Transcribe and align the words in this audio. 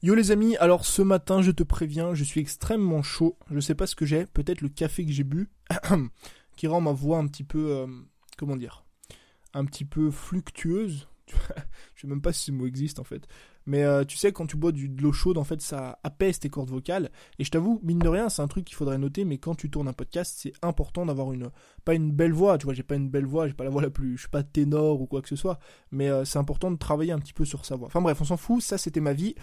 Yo 0.00 0.14
les 0.14 0.30
amis, 0.30 0.56
alors 0.58 0.84
ce 0.84 1.02
matin 1.02 1.42
je 1.42 1.50
te 1.50 1.64
préviens, 1.64 2.14
je 2.14 2.22
suis 2.22 2.40
extrêmement 2.40 3.02
chaud, 3.02 3.36
je 3.50 3.58
sais 3.58 3.74
pas 3.74 3.88
ce 3.88 3.96
que 3.96 4.06
j'ai, 4.06 4.26
peut-être 4.26 4.60
le 4.60 4.68
café 4.68 5.04
que 5.04 5.10
j'ai 5.10 5.24
bu, 5.24 5.50
qui 6.56 6.68
rend 6.68 6.80
ma 6.80 6.92
voix 6.92 7.18
un 7.18 7.26
petit 7.26 7.42
peu, 7.42 7.72
euh, 7.72 7.86
comment 8.36 8.56
dire, 8.56 8.84
un 9.54 9.64
petit 9.64 9.84
peu 9.84 10.12
fluctueuse, 10.12 11.08
je 11.96 12.00
sais 12.00 12.06
même 12.06 12.22
pas 12.22 12.32
si 12.32 12.44
ce 12.44 12.52
mot 12.52 12.68
existe 12.68 13.00
en 13.00 13.04
fait. 13.04 13.26
Mais 13.66 13.82
euh, 13.82 14.02
tu 14.02 14.16
sais, 14.16 14.32
quand 14.32 14.46
tu 14.46 14.56
bois 14.56 14.72
de 14.72 15.02
l'eau 15.02 15.12
chaude, 15.12 15.36
en 15.36 15.44
fait, 15.44 15.60
ça 15.60 15.98
apaise 16.02 16.38
tes 16.38 16.48
cordes 16.48 16.70
vocales. 16.70 17.10
Et 17.38 17.44
je 17.44 17.50
t'avoue, 17.50 17.80
mine 17.82 17.98
de 17.98 18.08
rien, 18.08 18.30
c'est 18.30 18.40
un 18.40 18.48
truc 18.48 18.64
qu'il 18.64 18.76
faudrait 18.76 18.96
noter, 18.96 19.26
mais 19.26 19.36
quand 19.36 19.54
tu 19.54 19.68
tournes 19.68 19.88
un 19.88 19.92
podcast, 19.92 20.38
c'est 20.38 20.54
important 20.62 21.04
d'avoir 21.04 21.34
une, 21.34 21.50
pas 21.84 21.92
une 21.92 22.10
belle 22.10 22.32
voix, 22.32 22.56
tu 22.56 22.64
vois, 22.64 22.72
j'ai 22.72 22.82
pas 22.82 22.94
une 22.94 23.10
belle 23.10 23.26
voix, 23.26 23.46
j'ai 23.46 23.52
pas 23.52 23.64
la 23.64 23.70
voix 23.70 23.82
la 23.82 23.90
plus, 23.90 24.16
je 24.16 24.20
suis 24.20 24.30
pas 24.30 24.42
ténor 24.42 25.02
ou 25.02 25.06
quoi 25.06 25.20
que 25.20 25.28
ce 25.28 25.36
soit, 25.36 25.58
mais 25.90 26.08
euh, 26.08 26.24
c'est 26.24 26.38
important 26.38 26.70
de 26.70 26.78
travailler 26.78 27.12
un 27.12 27.18
petit 27.18 27.34
peu 27.34 27.44
sur 27.44 27.66
sa 27.66 27.76
voix. 27.76 27.88
Enfin 27.88 28.00
bref, 28.00 28.18
on 28.22 28.24
s'en 28.24 28.38
fout, 28.38 28.62
ça 28.62 28.78
c'était 28.78 29.00
ma 29.00 29.12
vie. 29.12 29.34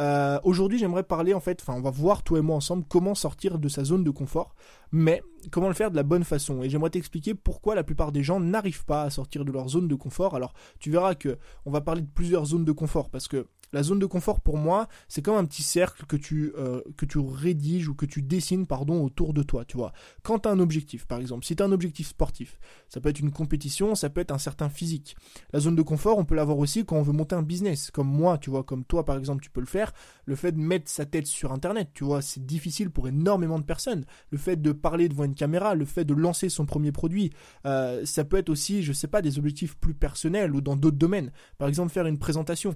Euh, 0.00 0.38
aujourd'hui, 0.42 0.78
j'aimerais 0.78 1.02
parler 1.02 1.34
en 1.34 1.40
fait, 1.40 1.60
enfin, 1.60 1.74
on 1.74 1.82
va 1.82 1.90
voir 1.90 2.22
toi 2.22 2.38
et 2.38 2.42
moi 2.42 2.56
ensemble 2.56 2.84
comment 2.88 3.14
sortir 3.14 3.58
de 3.58 3.68
sa 3.68 3.84
zone 3.84 4.04
de 4.04 4.10
confort, 4.10 4.54
mais 4.90 5.22
comment 5.50 5.68
le 5.68 5.74
faire 5.74 5.90
de 5.90 5.96
la 5.96 6.02
bonne 6.02 6.24
façon. 6.24 6.62
Et 6.62 6.70
j'aimerais 6.70 6.90
t'expliquer 6.90 7.34
pourquoi 7.34 7.74
la 7.74 7.84
plupart 7.84 8.12
des 8.12 8.22
gens 8.22 8.40
n'arrivent 8.40 8.84
pas 8.84 9.02
à 9.02 9.10
sortir 9.10 9.44
de 9.44 9.52
leur 9.52 9.68
zone 9.68 9.88
de 9.88 9.94
confort. 9.94 10.34
Alors, 10.34 10.54
tu 10.78 10.90
verras 10.90 11.14
que 11.14 11.38
on 11.66 11.70
va 11.70 11.80
parler 11.80 12.02
de 12.02 12.10
plusieurs 12.12 12.46
zones 12.46 12.64
de 12.64 12.72
confort 12.72 13.10
parce 13.10 13.28
que 13.28 13.46
la 13.72 13.82
zone 13.82 13.98
de 13.98 14.06
confort 14.06 14.40
pour 14.40 14.58
moi, 14.58 14.88
c'est 15.08 15.22
comme 15.22 15.36
un 15.36 15.44
petit 15.44 15.62
cercle 15.62 16.06
que 16.06 16.16
tu 16.16 16.52
euh, 16.56 16.82
que 16.96 17.06
tu 17.06 17.18
rédiges 17.18 17.88
ou 17.88 17.94
que 17.94 18.06
tu 18.06 18.22
dessines 18.22 18.66
pardon 18.66 19.04
autour 19.04 19.32
de 19.32 19.42
toi, 19.42 19.64
tu 19.64 19.76
vois. 19.76 19.92
Quand 20.22 20.40
tu 20.40 20.48
un 20.48 20.58
objectif 20.58 21.06
par 21.06 21.20
exemple, 21.20 21.44
si 21.44 21.56
tu 21.56 21.62
as 21.62 21.66
un 21.66 21.72
objectif 21.72 22.08
sportif, 22.08 22.58
ça 22.88 23.00
peut 23.00 23.08
être 23.08 23.20
une 23.20 23.30
compétition, 23.30 23.94
ça 23.94 24.10
peut 24.10 24.20
être 24.20 24.32
un 24.32 24.38
certain 24.38 24.68
physique. 24.68 25.16
La 25.52 25.60
zone 25.60 25.76
de 25.76 25.82
confort, 25.82 26.18
on 26.18 26.24
peut 26.24 26.34
l'avoir 26.34 26.58
aussi 26.58 26.84
quand 26.84 26.96
on 26.96 27.02
veut 27.02 27.12
monter 27.12 27.34
un 27.34 27.42
business, 27.42 27.90
comme 27.90 28.08
moi, 28.08 28.38
tu 28.38 28.50
vois, 28.50 28.64
comme 28.64 28.84
toi 28.84 29.04
par 29.04 29.16
exemple, 29.16 29.42
tu 29.42 29.50
peux 29.50 29.60
le 29.60 29.66
faire. 29.66 29.92
Le 30.24 30.36
fait 30.36 30.52
de 30.52 30.60
mettre 30.60 30.90
sa 30.90 31.06
tête 31.06 31.26
sur 31.26 31.52
internet, 31.52 31.90
tu 31.94 32.04
vois, 32.04 32.22
c'est 32.22 32.44
difficile 32.44 32.90
pour 32.90 33.08
énormément 33.08 33.58
de 33.58 33.64
personnes. 33.64 34.04
Le 34.30 34.38
fait 34.38 34.56
de 34.60 34.72
parler 34.72 35.08
devant 35.08 35.24
une 35.24 35.34
caméra, 35.34 35.74
le 35.74 35.84
fait 35.84 36.04
de 36.04 36.14
lancer 36.14 36.48
son 36.48 36.66
premier 36.66 36.92
produit, 36.92 37.32
euh, 37.66 38.04
ça 38.04 38.24
peut 38.24 38.36
être 38.36 38.50
aussi, 38.50 38.82
je 38.82 38.92
sais 38.92 39.08
pas, 39.08 39.22
des 39.22 39.38
objectifs 39.38 39.76
plus 39.76 39.94
personnels 39.94 40.54
ou 40.54 40.60
dans 40.60 40.76
d'autres 40.76 40.96
domaines. 40.96 41.32
Par 41.58 41.68
exemple, 41.68 41.92
faire 41.92 42.06
une 42.06 42.18
présentation 42.18 42.74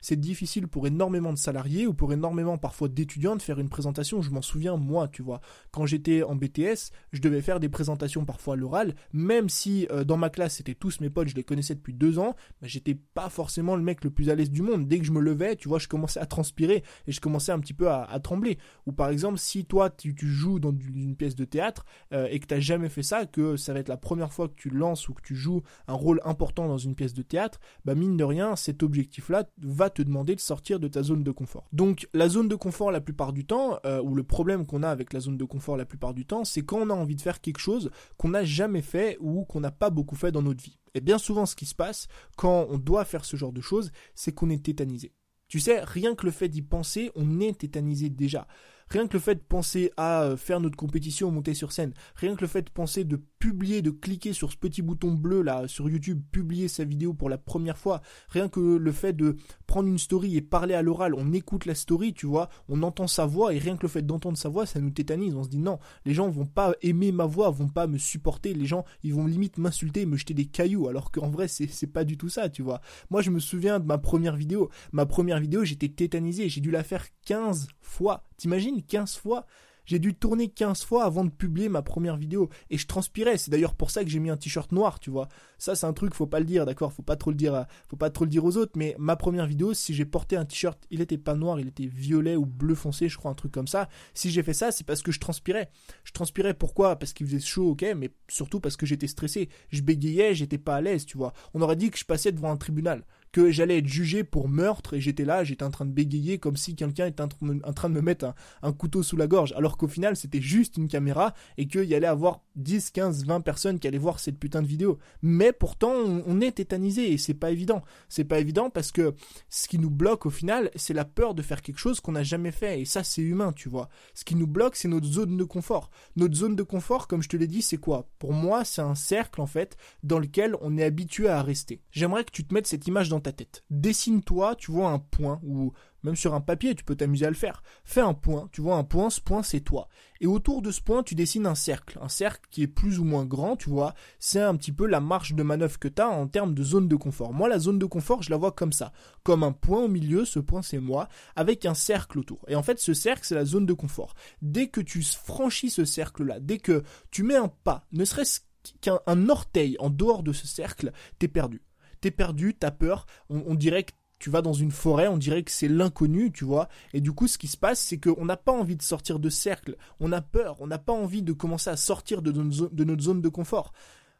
c'est 0.00 0.18
difficile 0.18 0.68
pour 0.68 0.86
énormément 0.86 1.32
de 1.32 1.38
salariés 1.38 1.86
ou 1.86 1.94
pour 1.94 2.12
énormément 2.12 2.58
parfois 2.58 2.88
d'étudiants 2.88 3.36
de 3.36 3.42
faire 3.42 3.58
une 3.58 3.68
présentation. 3.68 4.22
Je 4.22 4.30
m'en 4.30 4.42
souviens, 4.42 4.76
moi, 4.76 5.08
tu 5.08 5.22
vois, 5.22 5.40
quand 5.70 5.86
j'étais 5.86 6.22
en 6.22 6.36
BTS, 6.36 6.92
je 7.12 7.20
devais 7.20 7.42
faire 7.42 7.60
des 7.60 7.68
présentations 7.68 8.24
parfois 8.24 8.54
à 8.54 8.56
l'oral, 8.56 8.94
même 9.12 9.48
si 9.48 9.86
euh, 9.90 10.04
dans 10.04 10.16
ma 10.16 10.30
classe 10.30 10.56
c'était 10.56 10.74
tous 10.74 11.00
mes 11.00 11.10
potes, 11.10 11.28
je 11.28 11.34
les 11.34 11.44
connaissais 11.44 11.74
depuis 11.74 11.94
deux 11.94 12.18
ans, 12.18 12.34
bah, 12.60 12.68
j'étais 12.68 12.94
pas 12.94 13.28
forcément 13.28 13.76
le 13.76 13.82
mec 13.82 14.04
le 14.04 14.10
plus 14.10 14.30
à 14.30 14.34
l'aise 14.34 14.50
du 14.50 14.62
monde. 14.62 14.88
Dès 14.88 14.98
que 14.98 15.04
je 15.04 15.12
me 15.12 15.20
levais, 15.20 15.56
tu 15.56 15.68
vois, 15.68 15.78
je 15.78 15.88
commençais 15.88 16.20
à 16.20 16.26
transpirer 16.26 16.82
et 17.06 17.12
je 17.12 17.20
commençais 17.20 17.52
un 17.52 17.60
petit 17.60 17.74
peu 17.74 17.90
à, 17.90 18.18
trembler. 18.22 18.58
Ou 18.86 18.92
par 18.92 19.10
exemple, 19.10 19.38
si 19.38 19.64
toi 19.64 19.90
tu, 19.90 20.14
joues 20.18 20.58
dans 20.58 20.74
une 20.94 21.16
pièce 21.16 21.36
de 21.36 21.44
théâtre 21.44 21.84
euh, 22.12 22.26
et 22.30 22.40
que 22.40 22.46
t'as 22.46 22.60
jamais 22.60 22.88
fait 22.88 23.02
ça, 23.02 23.26
que 23.26 23.56
ça 23.56 23.72
va 23.72 23.80
être 23.80 23.88
la 23.88 23.96
première 23.96 24.32
fois 24.32 24.48
que 24.48 24.54
tu 24.54 24.70
lances 24.70 25.08
ou 25.08 25.14
que 25.14 25.22
tu 25.22 25.36
joues 25.36 25.62
un 25.86 25.94
rôle 25.94 26.20
important 26.24 26.66
dans 26.66 26.78
une 26.78 26.94
pièce 26.94 27.14
de 27.14 27.22
théâtre, 27.22 27.60
bah 27.84 27.94
mine 27.94 28.16
de 28.16 28.24
rien, 28.24 28.56
cet 28.56 28.82
objectif-là 28.82 29.44
va 29.78 29.90
te 29.90 30.02
demander 30.02 30.34
de 30.34 30.40
sortir 30.40 30.80
de 30.80 30.88
ta 30.88 31.02
zone 31.02 31.22
de 31.22 31.30
confort. 31.30 31.68
Donc 31.72 32.08
la 32.12 32.28
zone 32.28 32.48
de 32.48 32.56
confort 32.56 32.90
la 32.90 33.00
plupart 33.00 33.32
du 33.32 33.46
temps, 33.46 33.78
euh, 33.86 34.02
ou 34.02 34.14
le 34.14 34.24
problème 34.24 34.66
qu'on 34.66 34.82
a 34.82 34.90
avec 34.90 35.12
la 35.12 35.20
zone 35.20 35.38
de 35.38 35.44
confort 35.44 35.76
la 35.76 35.86
plupart 35.86 36.14
du 36.14 36.26
temps, 36.26 36.44
c'est 36.44 36.62
quand 36.62 36.78
on 36.78 36.90
a 36.90 36.94
envie 36.94 37.16
de 37.16 37.22
faire 37.22 37.40
quelque 37.40 37.60
chose 37.60 37.90
qu'on 38.16 38.30
n'a 38.30 38.44
jamais 38.44 38.82
fait 38.82 39.16
ou 39.20 39.44
qu'on 39.44 39.60
n'a 39.60 39.70
pas 39.70 39.90
beaucoup 39.90 40.16
fait 40.16 40.32
dans 40.32 40.42
notre 40.42 40.62
vie. 40.62 40.78
Et 40.94 41.00
bien 41.00 41.18
souvent 41.18 41.46
ce 41.46 41.54
qui 41.54 41.64
se 41.64 41.74
passe 41.74 42.08
quand 42.36 42.66
on 42.70 42.78
doit 42.78 43.04
faire 43.04 43.24
ce 43.24 43.36
genre 43.36 43.52
de 43.52 43.60
choses, 43.60 43.92
c'est 44.14 44.32
qu'on 44.32 44.50
est 44.50 44.64
tétanisé. 44.64 45.12
Tu 45.48 45.60
sais, 45.60 45.80
rien 45.82 46.14
que 46.14 46.26
le 46.26 46.32
fait 46.32 46.48
d'y 46.48 46.60
penser, 46.60 47.10
on 47.14 47.40
est 47.40 47.58
tétanisé 47.60 48.10
déjà. 48.10 48.46
Rien 48.90 49.06
que 49.06 49.14
le 49.14 49.20
fait 49.20 49.34
de 49.34 49.40
penser 49.40 49.92
à 49.96 50.22
euh, 50.22 50.36
faire 50.36 50.60
notre 50.60 50.76
compétition, 50.76 51.30
monter 51.30 51.54
sur 51.54 51.72
scène, 51.72 51.92
rien 52.16 52.34
que 52.34 52.42
le 52.42 52.46
fait 52.46 52.62
de 52.62 52.70
penser 52.70 53.04
de 53.04 53.20
publier, 53.38 53.82
de 53.82 53.90
cliquer 53.90 54.32
sur 54.32 54.50
ce 54.50 54.56
petit 54.56 54.82
bouton 54.82 55.12
bleu 55.12 55.42
là 55.42 55.68
sur 55.68 55.88
YouTube, 55.88 56.22
publier 56.32 56.68
sa 56.68 56.84
vidéo 56.84 57.14
pour 57.14 57.28
la 57.28 57.38
première 57.38 57.78
fois, 57.78 58.02
rien 58.28 58.48
que 58.48 58.60
le 58.60 58.92
fait 58.92 59.12
de 59.12 59.36
prendre 59.66 59.88
une 59.88 59.98
story 59.98 60.36
et 60.36 60.40
parler 60.40 60.74
à 60.74 60.82
l'oral, 60.82 61.14
on 61.14 61.32
écoute 61.32 61.66
la 61.66 61.74
story, 61.74 62.14
tu 62.14 62.26
vois, 62.26 62.48
on 62.68 62.82
entend 62.82 63.06
sa 63.06 63.26
voix 63.26 63.54
et 63.54 63.58
rien 63.58 63.76
que 63.76 63.82
le 63.82 63.88
fait 63.88 64.02
d'entendre 64.02 64.36
sa 64.36 64.48
voix, 64.48 64.66
ça 64.66 64.80
nous 64.80 64.90
tétanise. 64.90 65.34
On 65.34 65.44
se 65.44 65.48
dit 65.48 65.58
non, 65.58 65.78
les 66.04 66.14
gens 66.14 66.28
vont 66.28 66.46
pas 66.46 66.74
aimer 66.82 67.12
ma 67.12 67.26
voix, 67.26 67.50
vont 67.50 67.68
pas 67.68 67.86
me 67.86 67.98
supporter, 67.98 68.54
les 68.54 68.66
gens 68.66 68.84
ils 69.02 69.14
vont 69.14 69.26
limite 69.26 69.58
m'insulter, 69.58 70.06
me 70.06 70.16
jeter 70.16 70.34
des 70.34 70.46
cailloux, 70.46 70.88
alors 70.88 71.10
qu'en 71.10 71.28
vrai 71.28 71.48
c'est 71.48 71.92
pas 71.92 72.04
du 72.04 72.16
tout 72.16 72.28
ça, 72.28 72.48
tu 72.48 72.62
vois. 72.62 72.80
Moi 73.10 73.22
je 73.22 73.30
me 73.30 73.40
souviens 73.40 73.80
de 73.80 73.86
ma 73.86 73.98
première 73.98 74.36
vidéo, 74.36 74.70
ma 74.92 75.06
première 75.06 75.40
vidéo 75.40 75.64
j'étais 75.64 75.88
tétanisé, 75.88 76.48
j'ai 76.48 76.60
dû 76.60 76.70
la 76.70 76.82
faire 76.82 77.06
15 77.26 77.68
fois. 77.80 78.24
T'imagines 78.36 78.82
15 78.82 79.16
fois 79.16 79.46
j'ai 79.88 79.98
dû 79.98 80.14
tourner 80.14 80.48
15 80.48 80.84
fois 80.84 81.04
avant 81.04 81.24
de 81.24 81.30
publier 81.30 81.70
ma 81.70 81.80
première 81.80 82.18
vidéo. 82.18 82.50
Et 82.68 82.76
je 82.76 82.86
transpirais. 82.86 83.38
C'est 83.38 83.50
d'ailleurs 83.50 83.74
pour 83.74 83.90
ça 83.90 84.04
que 84.04 84.10
j'ai 84.10 84.18
mis 84.18 84.28
un 84.28 84.36
t-shirt 84.36 84.70
noir, 84.70 85.00
tu 85.00 85.08
vois. 85.08 85.28
Ça, 85.56 85.74
c'est 85.74 85.86
un 85.86 85.94
truc, 85.94 86.12
faut 86.12 86.26
pas 86.26 86.40
le 86.40 86.44
dire, 86.44 86.66
d'accord? 86.66 86.92
Faut 86.92 87.02
pas 87.02 87.16
trop 87.16 87.30
le 87.30 87.36
dire, 87.36 87.64
faut 87.88 87.96
pas 87.96 88.10
trop 88.10 88.26
le 88.26 88.30
dire 88.30 88.44
aux 88.44 88.58
autres. 88.58 88.72
Mais 88.76 88.94
ma 88.98 89.16
première 89.16 89.46
vidéo, 89.46 89.72
si 89.72 89.94
j'ai 89.94 90.04
porté 90.04 90.36
un 90.36 90.44
t-shirt, 90.44 90.78
il 90.90 91.00
était 91.00 91.16
pas 91.16 91.34
noir, 91.34 91.58
il 91.58 91.68
était 91.68 91.86
violet 91.86 92.36
ou 92.36 92.44
bleu 92.44 92.74
foncé, 92.74 93.08
je 93.08 93.16
crois, 93.16 93.30
un 93.30 93.34
truc 93.34 93.50
comme 93.50 93.66
ça. 93.66 93.88
Si 94.12 94.30
j'ai 94.30 94.42
fait 94.42 94.52
ça, 94.52 94.72
c'est 94.72 94.84
parce 94.84 95.00
que 95.00 95.10
je 95.10 95.20
transpirais. 95.20 95.70
Je 96.04 96.12
transpirais 96.12 96.52
pourquoi? 96.52 96.96
Parce 96.96 97.14
qu'il 97.14 97.26
faisait 97.26 97.40
chaud, 97.40 97.70
ok, 97.70 97.86
mais 97.96 98.10
surtout 98.28 98.60
parce 98.60 98.76
que 98.76 98.84
j'étais 98.84 99.06
stressé. 99.06 99.48
Je 99.70 99.80
bégayais, 99.80 100.34
j'étais 100.34 100.58
pas 100.58 100.76
à 100.76 100.82
l'aise, 100.82 101.06
tu 101.06 101.16
vois. 101.16 101.32
On 101.54 101.62
aurait 101.62 101.76
dit 101.76 101.90
que 101.90 101.98
je 101.98 102.04
passais 102.04 102.30
devant 102.30 102.50
un 102.50 102.58
tribunal 102.58 103.06
que 103.32 103.50
j'allais 103.50 103.78
être 103.78 103.86
jugé 103.86 104.24
pour 104.24 104.48
meurtre 104.48 104.94
et 104.94 105.00
j'étais 105.00 105.24
là, 105.24 105.44
j'étais 105.44 105.64
en 105.64 105.70
train 105.70 105.84
de 105.84 105.92
bégayer 105.92 106.38
comme 106.38 106.56
si 106.56 106.74
quelqu'un 106.74 107.06
était 107.06 107.22
en 107.22 107.28
train 107.28 107.88
de 107.88 107.94
me 107.94 108.00
mettre 108.00 108.34
un, 108.62 108.72
couteau 108.72 109.02
sous 109.02 109.16
la 109.16 109.26
gorge, 109.26 109.52
alors 109.56 109.76
qu'au 109.76 109.88
final 109.88 110.16
c'était 110.16 110.40
juste 110.40 110.76
une 110.76 110.88
caméra 110.88 111.34
et 111.56 111.66
qu'il 111.66 111.84
y 111.84 111.94
allait 111.94 112.06
avoir 112.06 112.42
10, 112.56 112.90
15, 112.90 113.24
20 113.24 113.40
personnes 113.40 113.78
qui 113.78 113.88
allaient 113.88 113.98
voir 113.98 114.20
cette 114.20 114.38
putain 114.38 114.62
de 114.62 114.66
vidéo. 114.66 114.98
Mais 115.22 115.52
pourtant 115.52 115.92
on, 115.92 116.40
est 116.40 116.52
tétanisé 116.52 117.12
et 117.12 117.18
c'est 117.18 117.34
pas 117.34 117.50
évident. 117.50 117.82
C'est 118.08 118.24
pas 118.24 118.38
évident 118.38 118.70
parce 118.70 118.92
que 118.92 119.14
ce 119.48 119.66
qui 119.66 119.78
nous 119.78 119.90
bloque 119.90 120.26
au 120.26 120.30
final, 120.30 120.70
c'est 120.76 120.94
la 120.94 121.04
peur 121.04 121.34
de 121.34 121.42
faire 121.42 121.62
quelque 121.62 121.78
chose 121.78 122.00
qu'on 122.00 122.12
n'a 122.12 122.22
jamais 122.22 122.52
fait 122.52 122.80
et 122.80 122.84
ça 122.84 123.02
c'est 123.02 123.22
humain, 123.22 123.52
tu 123.52 123.68
vois. 123.68 123.88
Ce 124.14 124.24
qui 124.24 124.36
nous 124.36 124.46
bloque, 124.46 124.76
c'est 124.76 124.88
notre 124.88 125.06
zone 125.06 125.36
de 125.36 125.44
confort. 125.44 125.90
Notre 126.16 126.34
zone 126.34 126.56
de 126.56 126.62
confort, 126.62 127.08
comme 127.08 127.22
je 127.22 127.28
te 127.28 127.36
l'ai 127.36 127.46
dit, 127.46 127.62
c'est 127.62 127.76
quoi? 127.76 128.08
Pour 128.18 128.32
moi, 128.32 128.64
c'est 128.64 128.82
un 128.82 128.94
cercle 128.94 129.40
en 129.40 129.46
fait 129.46 129.76
dans 130.02 130.18
lequel 130.18 130.54
on 130.60 130.76
est 130.78 130.84
habitué 130.84 131.28
à 131.28 131.42
rester. 131.42 131.82
J'aimerais 131.90 132.24
que 132.24 132.30
tu 132.30 132.44
te 132.44 132.54
mettes 132.54 132.66
cette 132.66 132.86
image 132.86 133.08
dans 133.08 133.17
ta 133.20 133.32
tête. 133.32 133.64
Dessine-toi, 133.70 134.56
tu 134.56 134.70
vois 134.70 134.90
un 134.90 134.98
point, 134.98 135.40
ou 135.42 135.72
même 136.02 136.16
sur 136.16 136.34
un 136.34 136.40
papier, 136.40 136.74
tu 136.74 136.84
peux 136.84 136.94
t'amuser 136.94 137.26
à 137.26 137.30
le 137.30 137.34
faire. 137.34 137.62
Fais 137.84 138.00
un 138.00 138.14
point, 138.14 138.48
tu 138.52 138.60
vois 138.60 138.76
un 138.76 138.84
point, 138.84 139.10
ce 139.10 139.20
point 139.20 139.42
c'est 139.42 139.60
toi. 139.60 139.88
Et 140.20 140.26
autour 140.26 140.62
de 140.62 140.70
ce 140.70 140.80
point, 140.80 141.02
tu 141.02 141.14
dessines 141.14 141.46
un 141.46 141.54
cercle. 141.54 141.98
Un 142.00 142.08
cercle 142.08 142.46
qui 142.50 142.62
est 142.62 142.68
plus 142.68 142.98
ou 142.98 143.04
moins 143.04 143.24
grand, 143.24 143.56
tu 143.56 143.70
vois. 143.70 143.94
C'est 144.18 144.40
un 144.40 144.56
petit 144.56 144.72
peu 144.72 144.86
la 144.86 145.00
marge 145.00 145.34
de 145.34 145.42
manœuvre 145.42 145.78
que 145.78 145.88
tu 145.88 146.00
as 146.00 146.08
en 146.08 146.26
termes 146.28 146.54
de 146.54 146.62
zone 146.62 146.88
de 146.88 146.96
confort. 146.96 147.32
Moi, 147.32 147.48
la 147.48 147.58
zone 147.58 147.78
de 147.78 147.86
confort, 147.86 148.22
je 148.22 148.30
la 148.30 148.36
vois 148.36 148.52
comme 148.52 148.72
ça. 148.72 148.92
Comme 149.22 149.42
un 149.42 149.52
point 149.52 149.82
au 149.82 149.88
milieu, 149.88 150.24
ce 150.24 150.38
point 150.38 150.62
c'est 150.62 150.78
moi, 150.78 151.08
avec 151.36 151.66
un 151.66 151.74
cercle 151.74 152.18
autour. 152.18 152.44
Et 152.48 152.56
en 152.56 152.62
fait, 152.62 152.78
ce 152.78 152.94
cercle, 152.94 153.26
c'est 153.26 153.34
la 153.34 153.44
zone 153.44 153.66
de 153.66 153.72
confort. 153.72 154.14
Dès 154.42 154.68
que 154.68 154.80
tu 154.80 155.02
franchis 155.02 155.70
ce 155.70 155.84
cercle-là, 155.84 156.40
dès 156.40 156.58
que 156.58 156.82
tu 157.10 157.22
mets 157.22 157.36
un 157.36 157.48
pas, 157.48 157.86
ne 157.92 158.04
serait-ce 158.04 158.40
qu'un 158.80 159.28
orteil 159.28 159.76
en 159.78 159.90
dehors 159.90 160.22
de 160.22 160.32
ce 160.32 160.46
cercle, 160.46 160.92
t'es 161.18 161.28
perdu 161.28 161.62
t'es 162.00 162.10
perdu, 162.10 162.54
t'as 162.54 162.70
peur, 162.70 163.06
on, 163.28 163.54
dirait 163.54 163.84
que 163.84 163.92
tu 164.18 164.30
vas 164.30 164.42
dans 164.42 164.52
une 164.52 164.70
forêt, 164.70 165.08
on 165.08 165.18
dirait 165.18 165.42
que 165.42 165.50
c'est 165.50 165.68
l'inconnu, 165.68 166.32
tu 166.32 166.44
vois. 166.44 166.68
Et 166.92 167.00
du 167.00 167.12
coup, 167.12 167.28
ce 167.28 167.38
qui 167.38 167.48
se 167.48 167.56
passe, 167.56 167.80
c'est 167.80 167.98
qu'on 167.98 168.24
n'a 168.24 168.36
pas 168.36 168.52
envie 168.52 168.76
de 168.76 168.82
sortir 168.82 169.18
de 169.18 169.30
cercle. 169.30 169.76
On 170.00 170.12
a 170.12 170.20
peur, 170.20 170.56
on 170.60 170.66
n'a 170.66 170.78
pas 170.78 170.92
envie 170.92 171.22
de 171.22 171.32
commencer 171.32 171.70
à 171.70 171.76
sortir 171.76 172.22
de 172.22 172.32
notre, 172.32 173.02
zone 173.02 173.20
de 173.20 173.28
confort. 173.28 173.72